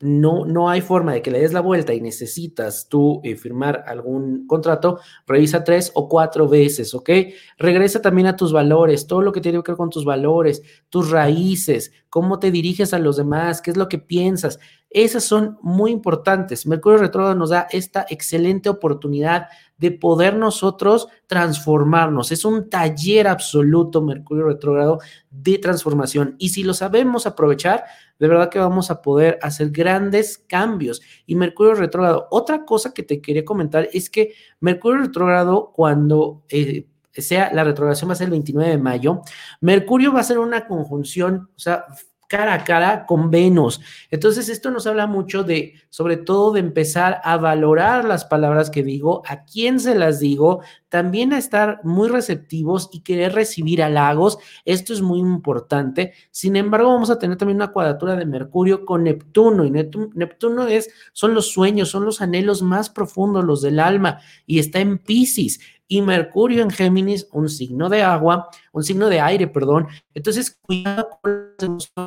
no, 0.00 0.46
no 0.46 0.70
hay 0.70 0.80
forma 0.80 1.12
de 1.12 1.20
que 1.20 1.30
le 1.30 1.40
des 1.40 1.52
la 1.52 1.60
vuelta 1.60 1.92
y 1.92 2.00
necesitas 2.00 2.88
tú 2.88 3.20
eh, 3.22 3.36
firmar 3.36 3.84
algún 3.86 4.46
contrato, 4.46 4.98
revisa 5.26 5.62
tres 5.62 5.92
o 5.94 6.08
cuatro 6.08 6.48
veces, 6.48 6.94
¿ok? 6.94 7.10
Regresa 7.58 8.00
también 8.00 8.26
a 8.26 8.36
tus 8.36 8.52
valores, 8.52 9.06
todo 9.06 9.20
lo 9.20 9.32
que 9.32 9.42
tiene 9.42 9.62
que 9.62 9.72
ver 9.72 9.76
con 9.76 9.90
tus 9.90 10.06
valores, 10.06 10.62
tus 10.88 11.10
raíces, 11.10 11.92
cómo 12.08 12.38
te 12.38 12.50
diriges 12.50 12.94
a 12.94 12.98
los 12.98 13.18
demás, 13.18 13.60
qué 13.60 13.70
es 13.70 13.76
lo 13.76 13.88
que 13.88 13.98
piensas. 13.98 14.58
Esas 14.90 15.22
son 15.22 15.56
muy 15.62 15.92
importantes. 15.92 16.66
Mercurio 16.66 16.98
retrógrado 16.98 17.36
nos 17.36 17.50
da 17.50 17.68
esta 17.70 18.04
excelente 18.10 18.68
oportunidad 18.68 19.46
de 19.78 19.92
poder 19.92 20.34
nosotros 20.34 21.06
transformarnos. 21.28 22.32
Es 22.32 22.44
un 22.44 22.68
taller 22.68 23.28
absoluto, 23.28 24.02
Mercurio 24.02 24.46
retrógrado, 24.46 24.98
de 25.30 25.58
transformación. 25.58 26.34
Y 26.38 26.48
si 26.48 26.64
lo 26.64 26.74
sabemos 26.74 27.26
aprovechar, 27.26 27.84
de 28.18 28.26
verdad 28.26 28.50
que 28.50 28.58
vamos 28.58 28.90
a 28.90 29.00
poder 29.00 29.38
hacer 29.42 29.70
grandes 29.70 30.38
cambios. 30.38 31.00
Y 31.24 31.36
Mercurio 31.36 31.74
retrógrado, 31.74 32.26
otra 32.32 32.64
cosa 32.64 32.92
que 32.92 33.04
te 33.04 33.20
quería 33.20 33.44
comentar 33.44 33.88
es 33.92 34.10
que 34.10 34.34
Mercurio 34.58 35.02
retrógrado, 35.02 35.72
cuando... 35.72 36.42
Eh, 36.48 36.86
sea 37.12 37.52
la 37.52 37.64
retrogradación 37.64 38.08
va 38.08 38.12
a 38.12 38.16
ser 38.16 38.26
el 38.26 38.30
29 38.30 38.70
de 38.70 38.78
mayo, 38.78 39.22
Mercurio 39.60 40.12
va 40.12 40.20
a 40.20 40.24
ser 40.24 40.38
una 40.38 40.68
conjunción, 40.68 41.50
o 41.56 41.58
sea, 41.58 41.84
cara 42.30 42.54
a 42.54 42.64
cara 42.64 43.06
con 43.06 43.28
Venus. 43.28 43.80
Entonces, 44.08 44.48
esto 44.48 44.70
nos 44.70 44.86
habla 44.86 45.08
mucho 45.08 45.42
de, 45.42 45.74
sobre 45.88 46.16
todo, 46.16 46.52
de 46.52 46.60
empezar 46.60 47.20
a 47.24 47.36
valorar 47.36 48.04
las 48.04 48.24
palabras 48.24 48.70
que 48.70 48.84
digo, 48.84 49.24
a 49.26 49.44
quién 49.44 49.80
se 49.80 49.96
las 49.96 50.20
digo, 50.20 50.60
también 50.88 51.32
a 51.32 51.38
estar 51.38 51.80
muy 51.82 52.08
receptivos 52.08 52.88
y 52.92 53.00
querer 53.00 53.34
recibir 53.34 53.82
halagos. 53.82 54.38
Esto 54.64 54.92
es 54.92 55.02
muy 55.02 55.18
importante. 55.18 56.12
Sin 56.30 56.54
embargo, 56.54 56.92
vamos 56.92 57.10
a 57.10 57.18
tener 57.18 57.36
también 57.36 57.56
una 57.56 57.72
cuadratura 57.72 58.14
de 58.14 58.26
Mercurio 58.26 58.86
con 58.86 59.02
Neptuno 59.02 59.64
y 59.64 59.72
Neptuno 59.72 60.68
es, 60.68 60.88
son 61.12 61.34
los 61.34 61.50
sueños, 61.50 61.88
son 61.88 62.04
los 62.04 62.20
anhelos 62.20 62.62
más 62.62 62.90
profundos, 62.90 63.44
los 63.44 63.60
del 63.60 63.80
alma 63.80 64.20
y 64.46 64.60
está 64.60 64.78
en 64.78 64.98
Pisces 64.98 65.58
y 65.90 66.02
Mercurio 66.02 66.62
en 66.62 66.70
Géminis, 66.70 67.26
un 67.32 67.48
signo 67.48 67.88
de 67.88 68.00
agua, 68.00 68.48
un 68.72 68.84
signo 68.84 69.08
de 69.08 69.18
aire, 69.20 69.48
perdón. 69.48 69.88
Entonces, 70.14 70.56
cuidado 70.62 71.08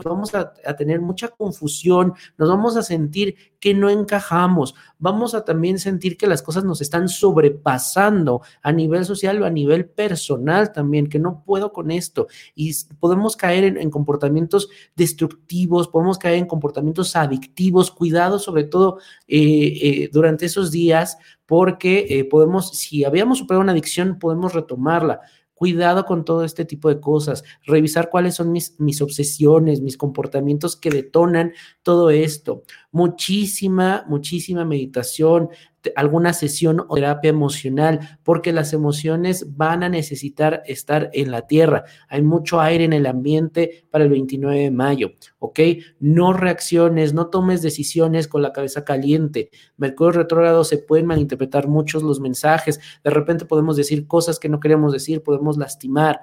vamos 0.06 0.34
a, 0.34 0.54
tener 0.78 1.02
mucha 1.02 1.28
confusión, 1.28 2.14
nos 2.38 2.48
vamos 2.48 2.78
a 2.78 2.82
sentir 2.82 3.36
que 3.60 3.74
no 3.74 3.90
encajamos, 3.90 4.74
vamos 5.00 5.36
a 5.36 5.44
también 5.44 5.80
sentir 5.80 6.16
que 6.16 6.28
las 6.28 6.42
cosas 6.42 6.64
nos 6.64 6.80
están 6.80 7.10
sobrepasando 7.10 8.42
a 8.62 8.72
nivel 8.72 9.04
social 9.04 9.42
o 9.42 9.46
a 9.46 9.50
nivel 9.50 9.86
personal 9.86 10.72
también, 10.72 11.10
que 11.10 11.20
no 11.20 11.44
puedo 11.46 11.74
con 11.74 11.92
esto. 11.92 12.28
Y 12.56 12.74
podemos 13.02 13.36
caer 13.36 13.66
en, 13.66 13.78
en 13.78 13.90
comportamientos 13.90 14.70
destructivos, 14.96 15.90
podemos 15.90 16.18
caer 16.18 16.36
en 16.36 16.46
comportamientos 16.46 17.18
adictivos, 17.18 17.92
cuidado 17.92 18.40
sobre 18.40 18.64
todo 18.64 19.00
eh, 19.28 19.40
eh, 19.82 20.10
durante 20.14 20.46
esos 20.46 20.72
días 20.72 21.18
porque 21.46 22.06
eh, 22.10 22.26
podemos, 22.26 22.78
si 22.78 23.04
habíamos 23.04 23.40
superado 23.40 23.62
una 23.62 23.72
adicción, 23.72 24.20
podemos 24.20 24.54
retomarla. 24.54 25.22
Cuidado 25.54 26.06
con 26.06 26.26
todo 26.26 26.44
este 26.44 26.66
tipo 26.66 26.90
de 26.90 27.00
cosas, 27.00 27.44
revisar 27.66 28.10
cuáles 28.10 28.36
son 28.36 28.52
mis, 28.52 28.78
mis 28.80 29.02
obsesiones, 29.02 29.82
mis 29.82 29.98
comportamientos 29.98 30.76
que 30.76 30.90
detonan 30.90 31.54
todo 31.84 32.10
esto. 32.10 32.64
Muchísima, 32.92 34.04
muchísima 34.08 34.66
meditación, 34.66 35.50
alguna 35.96 36.34
sesión 36.34 36.86
o 36.88 36.96
terapia 36.96 37.30
emocional, 37.30 38.20
porque 38.24 38.54
las 38.54 38.74
emociones 38.74 39.58
van 39.58 39.84
a 39.84 39.90
necesitar 39.90 40.64
estar 40.66 41.10
en 41.14 41.32
la 41.32 41.48
tierra. 41.48 41.84
Hay 42.08 42.22
mucho 42.22 42.62
aire 42.62 42.86
en 42.86 42.94
el 42.94 43.06
ambiente 43.06 43.86
para 43.90 44.04
el 44.04 44.10
29 44.10 44.60
de 44.60 44.72
mayo, 44.72 45.12
¿ok? 45.40 45.60
No 46.00 46.34
reacciones, 46.34 47.14
no 47.14 47.28
tomes 47.28 47.62
decisiones 47.62 48.28
con 48.28 48.42
la 48.42 48.54
cabeza 48.54 48.86
caliente. 48.86 49.50
Mercurio 49.78 50.14
retrógrado 50.14 50.64
se 50.64 50.78
pueden 50.78 51.06
malinterpretar 51.06 51.68
muchos 51.68 52.04
los 52.04 52.20
mensajes. 52.20 52.80
De 53.04 53.10
repente 53.10 53.46
podemos 53.46 53.76
decir 53.76 54.08
cosas 54.08 54.40
que 54.40 54.50
no 54.50 54.60
queremos 54.60 54.94
decir, 54.94 55.24
podemos 55.24 55.58
lastimar. 55.58 56.22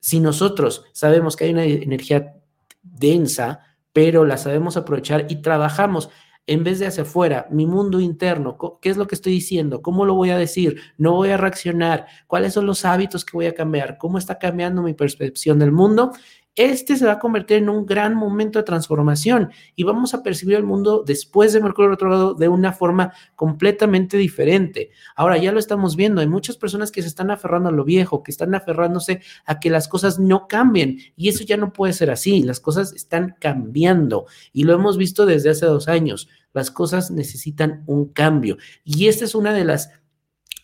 Si 0.00 0.20
nosotros 0.20 0.84
sabemos 0.92 1.36
que 1.36 1.44
hay 1.44 1.52
una 1.52 1.64
energía 1.64 2.34
densa, 2.82 3.60
pero 3.92 4.24
la 4.24 4.36
sabemos 4.36 4.76
aprovechar 4.76 5.26
y 5.28 5.42
trabajamos 5.42 6.10
en 6.46 6.64
vez 6.64 6.78
de 6.80 6.86
hacia 6.86 7.04
afuera, 7.04 7.46
mi 7.50 7.66
mundo 7.66 8.00
interno, 8.00 8.58
¿qué 8.80 8.90
es 8.90 8.96
lo 8.96 9.06
que 9.06 9.14
estoy 9.14 9.32
diciendo? 9.32 9.80
¿Cómo 9.80 10.04
lo 10.04 10.14
voy 10.14 10.30
a 10.30 10.38
decir? 10.38 10.80
¿No 10.98 11.12
voy 11.12 11.30
a 11.30 11.36
reaccionar? 11.36 12.06
¿Cuáles 12.26 12.52
son 12.54 12.66
los 12.66 12.84
hábitos 12.84 13.24
que 13.24 13.36
voy 13.36 13.46
a 13.46 13.54
cambiar? 13.54 13.96
¿Cómo 13.98 14.18
está 14.18 14.38
cambiando 14.38 14.82
mi 14.82 14.94
percepción 14.94 15.60
del 15.60 15.70
mundo? 15.70 16.12
Este 16.54 16.96
se 16.96 17.06
va 17.06 17.12
a 17.12 17.18
convertir 17.18 17.58
en 17.58 17.70
un 17.70 17.86
gran 17.86 18.14
momento 18.14 18.58
de 18.58 18.64
transformación 18.64 19.50
y 19.74 19.84
vamos 19.84 20.12
a 20.12 20.22
percibir 20.22 20.56
el 20.56 20.64
mundo 20.64 21.02
después 21.06 21.52
de 21.52 21.60
Mercurio 21.60 21.90
retrógrado 21.90 22.34
de 22.34 22.48
una 22.48 22.72
forma 22.72 23.12
completamente 23.36 24.18
diferente. 24.18 24.90
Ahora 25.16 25.38
ya 25.38 25.50
lo 25.50 25.58
estamos 25.58 25.96
viendo, 25.96 26.20
hay 26.20 26.26
muchas 26.26 26.56
personas 26.56 26.92
que 26.92 27.00
se 27.00 27.08
están 27.08 27.30
aferrando 27.30 27.70
a 27.70 27.72
lo 27.72 27.84
viejo, 27.84 28.22
que 28.22 28.30
están 28.30 28.54
aferrándose 28.54 29.22
a 29.46 29.60
que 29.60 29.70
las 29.70 29.88
cosas 29.88 30.18
no 30.18 30.46
cambien 30.46 30.98
y 31.16 31.28
eso 31.30 31.42
ya 31.44 31.56
no 31.56 31.72
puede 31.72 31.94
ser 31.94 32.10
así, 32.10 32.42
las 32.42 32.60
cosas 32.60 32.92
están 32.92 33.34
cambiando 33.40 34.26
y 34.52 34.64
lo 34.64 34.74
hemos 34.74 34.98
visto 34.98 35.24
desde 35.24 35.50
hace 35.50 35.66
dos 35.66 35.88
años, 35.88 36.28
las 36.52 36.70
cosas 36.70 37.10
necesitan 37.10 37.82
un 37.86 38.08
cambio 38.08 38.58
y 38.84 39.06
esta 39.06 39.24
es 39.24 39.34
una 39.34 39.54
de 39.54 39.64
las 39.64 39.90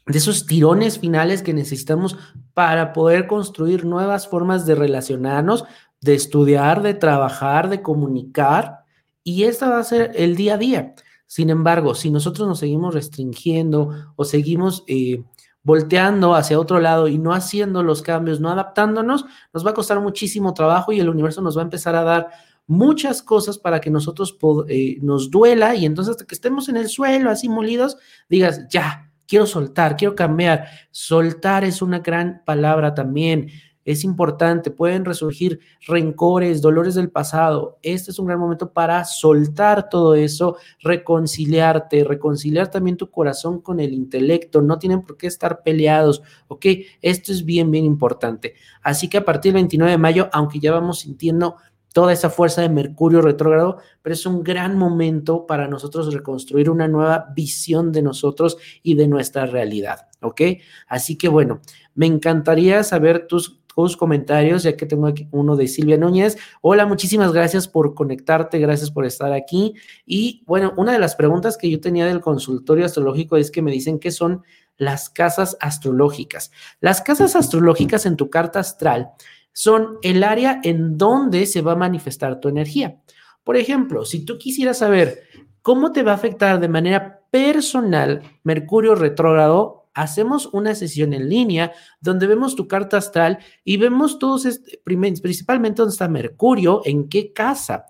de 0.08 0.18
esos 0.18 0.46
tirones 0.46 0.98
finales 0.98 1.42
que 1.42 1.52
necesitamos 1.52 2.16
para 2.54 2.92
poder 2.92 3.26
construir 3.26 3.84
nuevas 3.84 4.26
formas 4.26 4.66
de 4.66 4.74
relacionarnos, 4.74 5.64
de 6.00 6.14
estudiar, 6.14 6.82
de 6.82 6.94
trabajar, 6.94 7.68
de 7.68 7.82
comunicar. 7.82 8.80
Y 9.22 9.44
esta 9.44 9.68
va 9.68 9.78
a 9.78 9.84
ser 9.84 10.12
el 10.14 10.34
día 10.34 10.54
a 10.54 10.58
día. 10.58 10.94
Sin 11.26 11.50
embargo, 11.50 11.94
si 11.94 12.10
nosotros 12.10 12.48
nos 12.48 12.58
seguimos 12.58 12.94
restringiendo 12.94 14.12
o 14.16 14.24
seguimos 14.24 14.82
eh, 14.86 15.22
volteando 15.62 16.34
hacia 16.34 16.58
otro 16.58 16.80
lado 16.80 17.08
y 17.08 17.18
no 17.18 17.34
haciendo 17.34 17.82
los 17.82 18.00
cambios, 18.00 18.40
no 18.40 18.48
adaptándonos, 18.48 19.26
nos 19.52 19.66
va 19.66 19.70
a 19.70 19.74
costar 19.74 20.00
muchísimo 20.00 20.54
trabajo 20.54 20.90
y 20.92 21.00
el 21.00 21.10
universo 21.10 21.42
nos 21.42 21.56
va 21.56 21.60
a 21.60 21.64
empezar 21.64 21.94
a 21.94 22.04
dar 22.04 22.28
muchas 22.66 23.22
cosas 23.22 23.58
para 23.58 23.80
que 23.80 23.90
nosotros 23.90 24.38
eh, 24.68 24.98
nos 25.02 25.30
duela 25.30 25.74
y 25.74 25.84
entonces 25.84 26.12
hasta 26.12 26.24
que 26.24 26.34
estemos 26.34 26.70
en 26.70 26.76
el 26.76 26.88
suelo 26.88 27.30
así 27.30 27.48
molidos, 27.48 27.98
digas, 28.28 28.66
ya, 28.70 29.07
quiero 29.28 29.46
soltar, 29.46 29.96
quiero 29.96 30.16
cambiar. 30.16 30.66
Soltar 30.90 31.62
es 31.64 31.82
una 31.82 32.00
gran 32.00 32.42
palabra 32.44 32.94
también. 32.94 33.48
Es 33.84 34.04
importante, 34.04 34.70
pueden 34.70 35.06
resurgir 35.06 35.60
rencores, 35.86 36.60
dolores 36.60 36.94
del 36.94 37.10
pasado. 37.10 37.78
Este 37.82 38.10
es 38.10 38.18
un 38.18 38.26
gran 38.26 38.38
momento 38.38 38.70
para 38.74 39.02
soltar 39.06 39.88
todo 39.88 40.14
eso, 40.14 40.58
reconciliarte, 40.80 42.04
reconciliar 42.04 42.70
también 42.70 42.98
tu 42.98 43.10
corazón 43.10 43.62
con 43.62 43.80
el 43.80 43.94
intelecto. 43.94 44.60
No 44.60 44.78
tienen 44.78 45.00
por 45.00 45.16
qué 45.16 45.26
estar 45.26 45.62
peleados, 45.62 46.22
¿ok? 46.48 46.66
Esto 47.00 47.32
es 47.32 47.46
bien, 47.46 47.70
bien 47.70 47.86
importante. 47.86 48.56
Así 48.82 49.08
que 49.08 49.18
a 49.18 49.24
partir 49.24 49.54
del 49.54 49.62
29 49.62 49.92
de 49.92 49.98
mayo, 49.98 50.28
aunque 50.32 50.60
ya 50.60 50.70
vamos 50.70 51.00
sintiendo 51.00 51.56
toda 51.92 52.12
esa 52.12 52.30
fuerza 52.30 52.62
de 52.62 52.68
Mercurio 52.68 53.22
retrógrado, 53.22 53.78
pero 54.02 54.14
es 54.14 54.26
un 54.26 54.42
gran 54.42 54.76
momento 54.76 55.46
para 55.46 55.68
nosotros 55.68 56.12
reconstruir 56.12 56.70
una 56.70 56.88
nueva 56.88 57.26
visión 57.34 57.92
de 57.92 58.02
nosotros 58.02 58.58
y 58.82 58.94
de 58.94 59.08
nuestra 59.08 59.46
realidad, 59.46 60.08
¿ok? 60.20 60.42
Así 60.86 61.16
que 61.16 61.28
bueno, 61.28 61.60
me 61.94 62.06
encantaría 62.06 62.84
saber 62.84 63.26
tus, 63.26 63.60
tus 63.74 63.96
comentarios, 63.96 64.64
ya 64.64 64.76
que 64.76 64.86
tengo 64.86 65.06
aquí 65.06 65.28
uno 65.30 65.56
de 65.56 65.68
Silvia 65.68 65.96
Núñez. 65.96 66.36
Hola, 66.60 66.86
muchísimas 66.86 67.32
gracias 67.32 67.68
por 67.68 67.94
conectarte, 67.94 68.58
gracias 68.58 68.90
por 68.90 69.04
estar 69.06 69.32
aquí. 69.32 69.74
Y 70.04 70.42
bueno, 70.46 70.74
una 70.76 70.92
de 70.92 70.98
las 70.98 71.14
preguntas 71.14 71.56
que 71.56 71.70
yo 71.70 71.80
tenía 71.80 72.06
del 72.06 72.20
consultorio 72.20 72.84
astrológico 72.84 73.36
es 73.36 73.50
que 73.50 73.62
me 73.62 73.70
dicen 73.70 73.98
que 73.98 74.10
son 74.10 74.42
las 74.78 75.10
casas 75.10 75.56
astrológicas. 75.60 76.50
Las 76.80 77.02
casas 77.02 77.36
astrológicas 77.36 78.06
en 78.06 78.16
tu 78.16 78.30
carta 78.30 78.60
astral 78.60 79.10
son 79.58 79.98
el 80.02 80.22
área 80.22 80.60
en 80.62 80.96
donde 80.96 81.44
se 81.44 81.62
va 81.62 81.72
a 81.72 81.74
manifestar 81.74 82.38
tu 82.38 82.48
energía. 82.48 83.00
Por 83.42 83.56
ejemplo, 83.56 84.04
si 84.04 84.24
tú 84.24 84.38
quisieras 84.38 84.78
saber 84.78 85.24
cómo 85.62 85.90
te 85.90 86.04
va 86.04 86.12
a 86.12 86.14
afectar 86.14 86.60
de 86.60 86.68
manera 86.68 87.22
personal 87.28 88.22
Mercurio 88.44 88.94
retrógrado, 88.94 89.90
hacemos 89.94 90.46
una 90.52 90.76
sesión 90.76 91.12
en 91.12 91.28
línea 91.28 91.72
donde 92.00 92.28
vemos 92.28 92.54
tu 92.54 92.68
carta 92.68 92.98
astral 92.98 93.40
y 93.64 93.78
vemos 93.78 94.20
todos, 94.20 94.46
principalmente 94.84 95.82
dónde 95.82 95.92
está 95.92 96.06
Mercurio, 96.06 96.82
en 96.84 97.08
qué 97.08 97.32
casa 97.32 97.86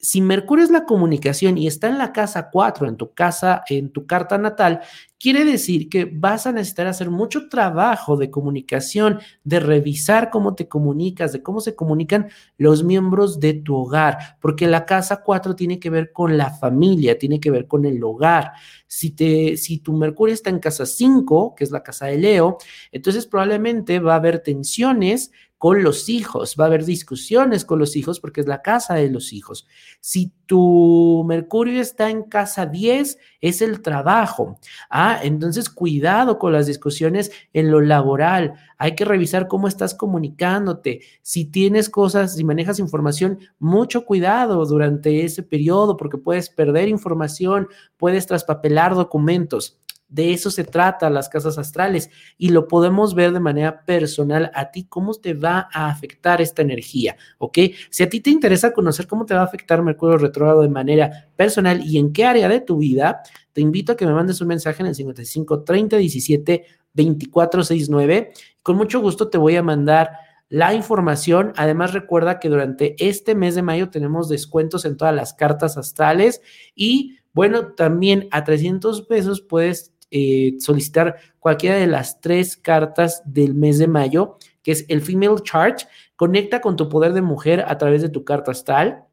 si 0.00 0.22
Mercurio 0.22 0.64
es 0.64 0.70
la 0.70 0.86
comunicación 0.86 1.58
y 1.58 1.66
está 1.66 1.88
en 1.88 1.98
la 1.98 2.12
casa 2.12 2.48
4, 2.50 2.88
en 2.88 2.96
tu 2.96 3.12
casa, 3.12 3.62
en 3.68 3.90
tu 3.90 4.06
carta 4.06 4.38
natal, 4.38 4.80
quiere 5.18 5.44
decir 5.44 5.90
que 5.90 6.06
vas 6.06 6.46
a 6.46 6.52
necesitar 6.52 6.86
hacer 6.86 7.10
mucho 7.10 7.50
trabajo 7.50 8.16
de 8.16 8.30
comunicación, 8.30 9.20
de 9.44 9.60
revisar 9.60 10.30
cómo 10.30 10.54
te 10.54 10.68
comunicas, 10.68 11.32
de 11.32 11.42
cómo 11.42 11.60
se 11.60 11.74
comunican 11.74 12.30
los 12.56 12.82
miembros 12.82 13.40
de 13.40 13.52
tu 13.52 13.76
hogar, 13.76 14.38
porque 14.40 14.66
la 14.66 14.86
casa 14.86 15.22
4 15.22 15.54
tiene 15.54 15.78
que 15.78 15.90
ver 15.90 16.12
con 16.12 16.38
la 16.38 16.50
familia, 16.50 17.18
tiene 17.18 17.38
que 17.38 17.50
ver 17.50 17.66
con 17.66 17.84
el 17.84 18.02
hogar. 18.02 18.52
Si, 18.86 19.10
te, 19.10 19.58
si 19.58 19.78
tu 19.78 19.92
Mercurio 19.92 20.32
está 20.32 20.48
en 20.48 20.60
casa 20.60 20.86
5, 20.86 21.54
que 21.54 21.64
es 21.64 21.70
la 21.70 21.82
casa 21.82 22.06
de 22.06 22.16
Leo, 22.16 22.56
entonces 22.90 23.26
probablemente 23.26 23.98
va 23.98 24.14
a 24.14 24.16
haber 24.16 24.38
tensiones 24.38 25.30
con 25.60 25.82
los 25.82 26.08
hijos, 26.08 26.56
va 26.58 26.64
a 26.64 26.66
haber 26.68 26.86
discusiones 26.86 27.66
con 27.66 27.78
los 27.78 27.94
hijos 27.94 28.18
porque 28.18 28.40
es 28.40 28.46
la 28.46 28.62
casa 28.62 28.94
de 28.94 29.10
los 29.10 29.34
hijos. 29.34 29.68
Si 30.00 30.32
tu 30.46 31.22
Mercurio 31.28 31.82
está 31.82 32.08
en 32.08 32.22
casa 32.22 32.64
10, 32.64 33.18
es 33.42 33.60
el 33.60 33.82
trabajo. 33.82 34.58
Ah, 34.88 35.20
entonces 35.22 35.68
cuidado 35.68 36.38
con 36.38 36.54
las 36.54 36.66
discusiones 36.66 37.30
en 37.52 37.70
lo 37.70 37.82
laboral. 37.82 38.54
Hay 38.78 38.94
que 38.94 39.04
revisar 39.04 39.48
cómo 39.48 39.68
estás 39.68 39.94
comunicándote. 39.94 41.02
Si 41.20 41.44
tienes 41.44 41.90
cosas, 41.90 42.36
si 42.36 42.42
manejas 42.42 42.78
información, 42.78 43.38
mucho 43.58 44.06
cuidado 44.06 44.64
durante 44.64 45.26
ese 45.26 45.42
periodo 45.42 45.98
porque 45.98 46.16
puedes 46.16 46.48
perder 46.48 46.88
información, 46.88 47.68
puedes 47.98 48.26
traspapelar 48.26 48.94
documentos. 48.94 49.78
De 50.10 50.32
eso 50.32 50.50
se 50.50 50.64
trata 50.64 51.08
las 51.08 51.28
casas 51.28 51.56
astrales 51.56 52.10
y 52.36 52.50
lo 52.50 52.66
podemos 52.68 53.14
ver 53.14 53.32
de 53.32 53.40
manera 53.40 53.84
personal 53.84 54.50
a 54.54 54.70
ti, 54.72 54.84
cómo 54.84 55.14
te 55.14 55.34
va 55.34 55.68
a 55.72 55.88
afectar 55.88 56.40
esta 56.40 56.62
energía, 56.62 57.16
¿ok? 57.38 57.58
Si 57.90 58.02
a 58.02 58.08
ti 58.08 58.20
te 58.20 58.30
interesa 58.30 58.72
conocer 58.72 59.06
cómo 59.06 59.24
te 59.24 59.34
va 59.34 59.42
a 59.42 59.44
afectar 59.44 59.82
Mercurio 59.82 60.18
retrógrado 60.18 60.62
de 60.62 60.68
manera 60.68 61.28
personal 61.36 61.80
y 61.84 61.98
en 61.98 62.12
qué 62.12 62.24
área 62.24 62.48
de 62.48 62.60
tu 62.60 62.78
vida, 62.78 63.22
te 63.52 63.60
invito 63.60 63.92
a 63.92 63.96
que 63.96 64.04
me 64.04 64.12
mandes 64.12 64.40
un 64.40 64.48
mensaje 64.48 64.82
en 64.82 64.88
el 64.88 64.94
55 64.94 65.62
30 65.62 65.96
17 65.96 66.64
24 66.92 67.62
69. 67.62 68.32
Con 68.62 68.76
mucho 68.76 69.00
gusto 69.00 69.28
te 69.28 69.38
voy 69.38 69.56
a 69.56 69.62
mandar 69.62 70.10
la 70.48 70.74
información. 70.74 71.52
Además, 71.56 71.94
recuerda 71.94 72.40
que 72.40 72.48
durante 72.48 72.96
este 72.98 73.34
mes 73.34 73.54
de 73.54 73.62
mayo 73.62 73.88
tenemos 73.88 74.28
descuentos 74.28 74.84
en 74.84 74.96
todas 74.96 75.14
las 75.14 75.32
cartas 75.32 75.78
astrales 75.78 76.42
y 76.74 77.16
bueno, 77.32 77.68
también 77.74 78.28
a 78.32 78.42
300 78.42 79.02
pesos 79.02 79.40
puedes 79.40 79.94
eh, 80.10 80.54
solicitar 80.58 81.16
cualquiera 81.38 81.76
de 81.76 81.86
las 81.86 82.20
tres 82.20 82.56
cartas 82.56 83.22
del 83.24 83.54
mes 83.54 83.78
de 83.78 83.86
mayo, 83.86 84.36
que 84.62 84.72
es 84.72 84.84
el 84.88 85.02
Female 85.02 85.42
Charge. 85.42 85.86
Conecta 86.16 86.60
con 86.60 86.76
tu 86.76 86.88
poder 86.88 87.12
de 87.12 87.22
mujer 87.22 87.64
a 87.66 87.78
través 87.78 88.02
de 88.02 88.08
tu 88.08 88.24
carta 88.24 88.50
astral. 88.50 89.04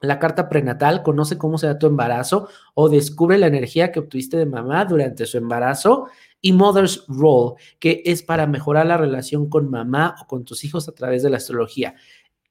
La 0.00 0.18
carta 0.18 0.48
prenatal 0.48 1.02
conoce 1.02 1.36
cómo 1.36 1.58
será 1.58 1.78
tu 1.78 1.86
embarazo 1.86 2.48
o 2.74 2.88
descubre 2.88 3.36
la 3.36 3.48
energía 3.48 3.92
que 3.92 4.00
obtuviste 4.00 4.38
de 4.38 4.46
mamá 4.46 4.84
durante 4.86 5.26
su 5.26 5.36
embarazo. 5.36 6.08
Y 6.40 6.52
Mother's 6.52 7.04
Role, 7.06 7.56
que 7.78 8.02
es 8.06 8.22
para 8.22 8.46
mejorar 8.46 8.86
la 8.86 8.96
relación 8.96 9.50
con 9.50 9.70
mamá 9.70 10.16
o 10.22 10.26
con 10.26 10.44
tus 10.44 10.64
hijos 10.64 10.88
a 10.88 10.92
través 10.92 11.22
de 11.22 11.28
la 11.28 11.36
astrología. 11.36 11.94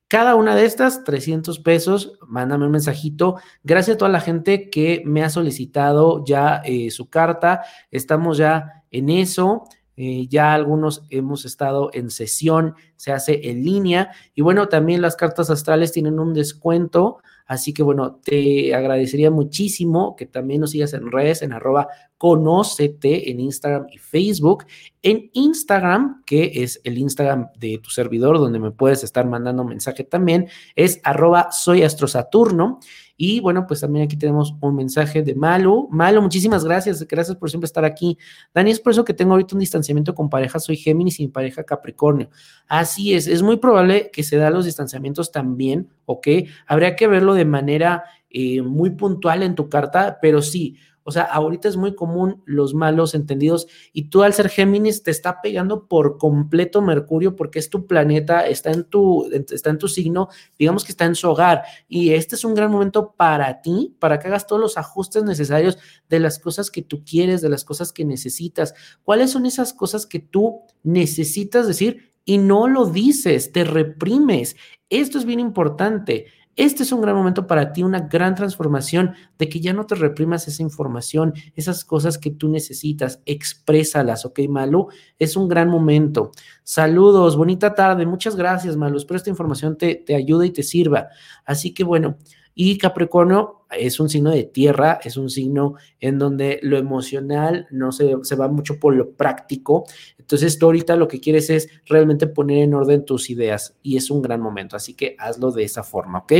Cada 0.09 0.33
una 0.33 0.55
de 0.55 0.65
estas, 0.65 1.03
300 1.03 1.59
pesos, 1.59 2.17
mándame 2.27 2.65
un 2.65 2.71
mensajito. 2.71 3.35
Gracias 3.63 3.93
a 3.93 3.97
toda 3.99 4.09
la 4.09 4.19
gente 4.19 4.71
que 4.71 5.03
me 5.05 5.23
ha 5.23 5.29
solicitado 5.29 6.25
ya 6.25 6.63
eh, 6.65 6.89
su 6.89 7.11
carta. 7.11 7.61
Estamos 7.91 8.39
ya 8.39 8.83
en 8.89 9.09
eso. 9.09 9.65
Eh, 9.97 10.25
ya 10.27 10.53
algunos 10.53 11.03
hemos 11.11 11.45
estado 11.45 11.91
en 11.93 12.09
sesión, 12.09 12.73
se 12.95 13.11
hace 13.11 13.51
en 13.51 13.63
línea. 13.63 14.09
Y 14.33 14.41
bueno, 14.41 14.67
también 14.67 15.03
las 15.03 15.15
cartas 15.15 15.51
astrales 15.51 15.91
tienen 15.91 16.19
un 16.19 16.33
descuento 16.33 17.19
Así 17.49 17.73
que 17.73 17.81
bueno, 17.81 18.19
te 18.23 18.75
agradecería 18.75 19.31
muchísimo 19.31 20.15
que 20.15 20.27
también 20.27 20.61
nos 20.61 20.69
sigas 20.69 20.93
en 20.93 21.11
redes, 21.11 21.41
en 21.41 21.51
arroba 21.51 21.87
conócete 22.19 23.31
en 23.31 23.39
Instagram 23.39 23.87
y 23.91 23.97
Facebook. 23.97 24.65
En 25.01 25.31
Instagram, 25.33 26.21
que 26.27 26.51
es 26.53 26.79
el 26.83 26.99
Instagram 26.99 27.47
de 27.57 27.79
tu 27.79 27.89
servidor, 27.89 28.37
donde 28.37 28.59
me 28.59 28.69
puedes 28.69 29.03
estar 29.03 29.25
mandando 29.25 29.63
mensaje 29.63 30.03
también, 30.03 30.47
es 30.75 31.01
arroba 31.03 31.51
soy 31.51 31.81
astrosaturno. 31.81 32.81
Y 33.21 33.41
bueno, 33.41 33.67
pues 33.67 33.81
también 33.81 34.05
aquí 34.05 34.15
tenemos 34.15 34.55
un 34.61 34.77
mensaje 34.77 35.21
de 35.21 35.35
Malu. 35.35 35.89
Malu, 35.91 36.21
muchísimas 36.21 36.63
gracias. 36.63 37.05
Gracias 37.05 37.35
por 37.35 37.49
siempre 37.49 37.65
estar 37.65 37.83
aquí. 37.83 38.17
Dani, 38.53 38.71
es 38.71 38.79
por 38.79 38.93
eso 38.93 39.03
que 39.03 39.13
tengo 39.13 39.33
ahorita 39.33 39.55
un 39.55 39.59
distanciamiento 39.59 40.15
con 40.15 40.29
pareja. 40.29 40.57
Soy 40.57 40.77
Géminis 40.77 41.19
y 41.19 41.23
mi 41.23 41.27
pareja 41.27 41.65
Capricornio. 41.65 42.29
Así 42.69 43.13
es, 43.13 43.27
es 43.27 43.41
muy 43.41 43.57
probable 43.57 44.09
que 44.09 44.23
se 44.23 44.37
da 44.37 44.49
los 44.49 44.63
distanciamientos 44.63 45.33
también, 45.33 45.89
¿ok? 46.05 46.27
Habría 46.65 46.95
que 46.95 47.07
verlo 47.07 47.33
de 47.33 47.43
manera 47.43 48.05
eh, 48.29 48.61
muy 48.61 48.91
puntual 48.91 49.43
en 49.43 49.53
tu 49.53 49.67
carta, 49.67 50.19
pero 50.21 50.41
sí, 50.41 50.77
o 51.09 51.11
sea, 51.11 51.23
ahorita 51.23 51.67
es 51.67 51.75
muy 51.75 51.95
común 51.95 52.43
los 52.45 52.75
malos 52.75 53.15
entendidos 53.15 53.65
y 53.93 54.09
tú 54.09 54.21
al 54.21 54.31
ser 54.33 54.47
Géminis 54.47 55.01
te 55.01 55.09
está 55.09 55.41
pegando 55.41 55.87
por 55.87 56.19
completo 56.19 56.83
Mercurio 56.83 57.35
porque 57.35 57.57
es 57.57 57.71
tu 57.71 57.87
planeta, 57.87 58.45
está 58.45 58.69
en 58.69 58.83
tu, 58.83 59.27
está 59.49 59.71
en 59.71 59.79
tu 59.79 59.87
signo, 59.87 60.29
digamos 60.59 60.85
que 60.85 60.91
está 60.91 61.05
en 61.05 61.15
su 61.15 61.27
hogar 61.27 61.63
y 61.87 62.11
este 62.11 62.35
es 62.35 62.45
un 62.45 62.53
gran 62.53 62.71
momento 62.71 63.15
para 63.17 63.61
ti, 63.61 63.95
para 63.97 64.19
que 64.19 64.27
hagas 64.27 64.45
todos 64.45 64.61
los 64.61 64.77
ajustes 64.77 65.23
necesarios 65.23 65.79
de 66.09 66.19
las 66.19 66.37
cosas 66.37 66.69
que 66.69 66.83
tú 66.83 67.03
quieres, 67.03 67.41
de 67.41 67.49
las 67.49 67.65
cosas 67.65 67.91
que 67.91 68.05
necesitas. 68.05 68.75
¿Cuáles 69.01 69.31
son 69.31 69.47
esas 69.47 69.73
cosas 69.73 70.05
que 70.05 70.19
tú 70.19 70.61
necesitas 70.83 71.65
decir? 71.65 72.09
y 72.29 72.37
no 72.37 72.67
lo 72.67 72.85
dices, 72.85 73.51
te 73.51 73.63
reprimes. 73.63 74.55
Esto 74.91 75.17
es 75.17 75.25
bien 75.25 75.39
importante. 75.39 76.27
Este 76.59 76.83
es 76.83 76.91
un 76.91 76.99
gran 76.99 77.15
momento 77.15 77.47
para 77.47 77.71
ti, 77.71 77.83
una 77.83 78.01
gran 78.01 78.35
transformación 78.35 79.13
de 79.37 79.47
que 79.47 79.61
ya 79.61 79.71
no 79.71 79.85
te 79.85 79.95
reprimas 79.95 80.45
esa 80.49 80.61
información, 80.61 81.33
esas 81.55 81.85
cosas 81.85 82.17
que 82.17 82.31
tú 82.31 82.49
necesitas, 82.49 83.21
exprésalas, 83.25 84.25
¿ok, 84.25 84.41
Malu? 84.49 84.89
Es 85.17 85.37
un 85.37 85.47
gran 85.47 85.69
momento. 85.69 86.31
Saludos, 86.63 87.37
bonita 87.37 87.73
tarde, 87.75 88.05
muchas 88.05 88.35
gracias, 88.35 88.75
Malu. 88.75 88.97
Espero 88.97 89.15
esta 89.15 89.29
información 89.29 89.77
te, 89.77 89.95
te 89.95 90.15
ayude 90.15 90.47
y 90.47 90.51
te 90.51 90.63
sirva. 90.63 91.07
Así 91.45 91.73
que 91.73 91.85
bueno, 91.85 92.17
y 92.53 92.77
Capricornio 92.77 93.58
es 93.77 93.99
un 93.99 94.09
signo 94.09 94.31
de 94.31 94.43
tierra, 94.43 94.99
es 95.03 95.17
un 95.17 95.29
signo 95.29 95.75
en 95.99 96.17
donde 96.17 96.59
lo 96.63 96.77
emocional 96.77 97.67
no 97.71 97.91
se, 97.91 98.15
se, 98.23 98.35
va 98.35 98.47
mucho 98.47 98.79
por 98.79 98.95
lo 98.95 99.11
práctico. 99.11 99.85
Entonces 100.17 100.57
tú 100.57 100.67
ahorita 100.67 100.95
lo 100.95 101.07
que 101.07 101.19
quieres 101.19 101.49
es 101.49 101.69
realmente 101.85 102.27
poner 102.27 102.59
en 102.59 102.73
orden 102.73 103.05
tus 103.05 103.29
ideas 103.29 103.75
y 103.83 103.97
es 103.97 104.09
un 104.09 104.21
gran 104.21 104.41
momento. 104.41 104.75
Así 104.75 104.93
que 104.93 105.15
hazlo 105.19 105.51
de 105.51 105.63
esa 105.63 105.83
forma, 105.83 106.19
¿ok? 106.19 106.33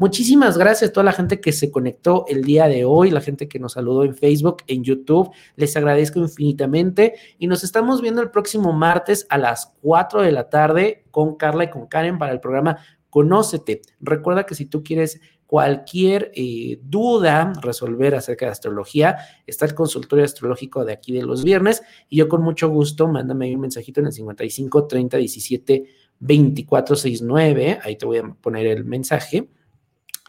Muchísimas 0.00 0.56
gracias 0.56 0.88
a 0.88 0.92
toda 0.94 1.04
la 1.04 1.12
gente 1.12 1.42
que 1.42 1.52
se 1.52 1.70
conectó 1.70 2.24
el 2.26 2.42
día 2.42 2.68
de 2.68 2.86
hoy, 2.86 3.10
la 3.10 3.20
gente 3.20 3.48
que 3.48 3.58
nos 3.58 3.74
saludó 3.74 4.02
en 4.02 4.14
Facebook, 4.14 4.62
en 4.66 4.82
YouTube. 4.82 5.30
Les 5.56 5.76
agradezco 5.76 6.18
infinitamente 6.18 7.16
y 7.38 7.46
nos 7.48 7.64
estamos 7.64 8.00
viendo 8.00 8.22
el 8.22 8.30
próximo 8.30 8.72
martes 8.72 9.26
a 9.28 9.36
las 9.36 9.74
4 9.82 10.22
de 10.22 10.32
la 10.32 10.48
tarde 10.48 11.04
con 11.10 11.36
Carla 11.36 11.64
y 11.64 11.68
con 11.70 11.86
Karen 11.86 12.16
para 12.16 12.32
el 12.32 12.40
programa 12.40 12.78
Conócete. 13.10 13.82
Recuerda 14.00 14.46
que 14.46 14.54
si 14.54 14.64
tú 14.64 14.82
quieres 14.82 15.20
cualquier 15.50 16.30
eh, 16.36 16.78
duda 16.80 17.52
resolver 17.60 18.14
acerca 18.14 18.46
de 18.46 18.52
astrología, 18.52 19.16
está 19.44 19.66
el 19.66 19.74
consultorio 19.74 20.24
astrológico 20.24 20.84
de 20.84 20.92
aquí 20.92 21.12
de 21.12 21.24
los 21.24 21.42
viernes 21.42 21.82
y 22.08 22.18
yo 22.18 22.28
con 22.28 22.40
mucho 22.40 22.68
gusto, 22.68 23.08
mándame 23.08 23.52
un 23.52 23.62
mensajito 23.62 23.98
en 23.98 24.06
el 24.06 24.12
55 24.12 24.86
30 24.86 25.16
17 25.16 25.84
24 26.20 26.94
69, 26.94 27.80
ahí 27.82 27.96
te 27.96 28.06
voy 28.06 28.18
a 28.18 28.22
poner 28.22 28.68
el 28.68 28.84
mensaje 28.84 29.48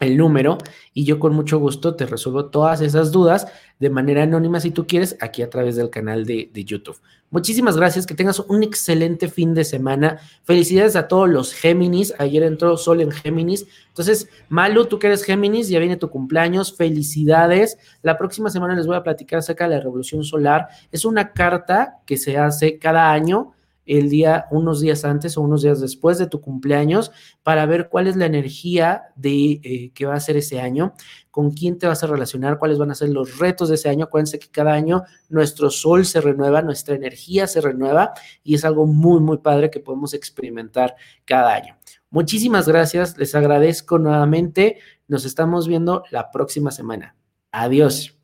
el 0.04 0.16
número 0.16 0.58
y 0.94 1.04
yo 1.04 1.18
con 1.18 1.34
mucho 1.34 1.58
gusto 1.58 1.94
te 1.94 2.06
resuelvo 2.06 2.46
todas 2.46 2.80
esas 2.80 3.12
dudas 3.12 3.46
de 3.78 3.90
manera 3.90 4.22
anónima 4.22 4.60
si 4.60 4.70
tú 4.70 4.86
quieres 4.86 5.16
aquí 5.20 5.42
a 5.42 5.50
través 5.50 5.76
del 5.76 5.90
canal 5.90 6.24
de, 6.24 6.50
de, 6.52 6.64
YouTube. 6.64 7.00
Muchísimas 7.30 7.76
gracias, 7.76 8.06
que 8.06 8.14
tengas 8.14 8.38
un 8.38 8.62
excelente 8.62 9.28
fin 9.28 9.54
de 9.54 9.64
semana. 9.64 10.20
Felicidades 10.44 10.94
a 10.94 11.08
todos 11.08 11.28
los 11.28 11.52
Géminis. 11.52 12.14
Ayer 12.18 12.44
entró 12.44 12.76
Sol 12.76 13.00
en 13.00 13.10
Géminis. 13.10 13.66
Entonces, 13.88 14.28
Malu, 14.48 14.84
tú 14.84 14.98
que 14.98 15.08
eres 15.08 15.24
Géminis, 15.24 15.68
ya 15.68 15.80
viene 15.80 15.96
tu 15.96 16.10
cumpleaños. 16.10 16.76
Felicidades. 16.76 17.76
La 18.02 18.18
próxima 18.18 18.50
semana 18.50 18.76
les 18.76 18.86
voy 18.86 18.96
a 18.96 19.02
platicar 19.02 19.40
acerca 19.40 19.66
de 19.66 19.76
la 19.76 19.80
revolución 19.80 20.22
solar. 20.22 20.68
Es 20.92 21.04
una 21.04 21.32
carta 21.32 22.00
que 22.06 22.18
se 22.18 22.36
hace 22.36 22.78
cada 22.78 23.10
año 23.10 23.54
el 23.86 24.08
día, 24.08 24.46
unos 24.50 24.80
días 24.80 25.04
antes 25.04 25.36
o 25.36 25.42
unos 25.42 25.62
días 25.62 25.80
después 25.80 26.18
de 26.18 26.26
tu 26.26 26.40
cumpleaños 26.40 27.10
para 27.42 27.66
ver 27.66 27.88
cuál 27.88 28.06
es 28.06 28.16
la 28.16 28.26
energía 28.26 29.04
de 29.16 29.60
eh, 29.62 29.92
que 29.94 30.06
va 30.06 30.14
a 30.14 30.20
ser 30.20 30.36
ese 30.36 30.60
año, 30.60 30.94
con 31.30 31.50
quién 31.50 31.78
te 31.78 31.86
vas 31.86 32.02
a 32.02 32.06
relacionar, 32.06 32.58
cuáles 32.58 32.78
van 32.78 32.90
a 32.90 32.94
ser 32.94 33.08
los 33.08 33.38
retos 33.38 33.68
de 33.68 33.74
ese 33.76 33.88
año. 33.88 34.04
Acuérdense 34.04 34.38
que 34.38 34.48
cada 34.48 34.72
año 34.72 35.02
nuestro 35.28 35.70
sol 35.70 36.04
se 36.04 36.20
renueva, 36.20 36.62
nuestra 36.62 36.94
energía 36.94 37.46
se 37.46 37.60
renueva 37.60 38.12
y 38.42 38.54
es 38.54 38.64
algo 38.64 38.86
muy, 38.86 39.20
muy 39.20 39.38
padre 39.38 39.70
que 39.70 39.80
podemos 39.80 40.14
experimentar 40.14 40.94
cada 41.24 41.54
año. 41.54 41.76
Muchísimas 42.10 42.68
gracias, 42.68 43.16
les 43.16 43.34
agradezco 43.34 43.98
nuevamente. 43.98 44.78
Nos 45.08 45.24
estamos 45.24 45.66
viendo 45.66 46.04
la 46.10 46.30
próxima 46.30 46.70
semana. 46.70 47.16
Adiós. 47.50 48.21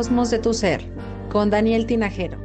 Cosmos 0.00 0.30
de 0.30 0.38
tu 0.38 0.54
Ser, 0.54 0.80
con 1.30 1.50
Daniel 1.50 1.84
Tinajero. 1.84 2.39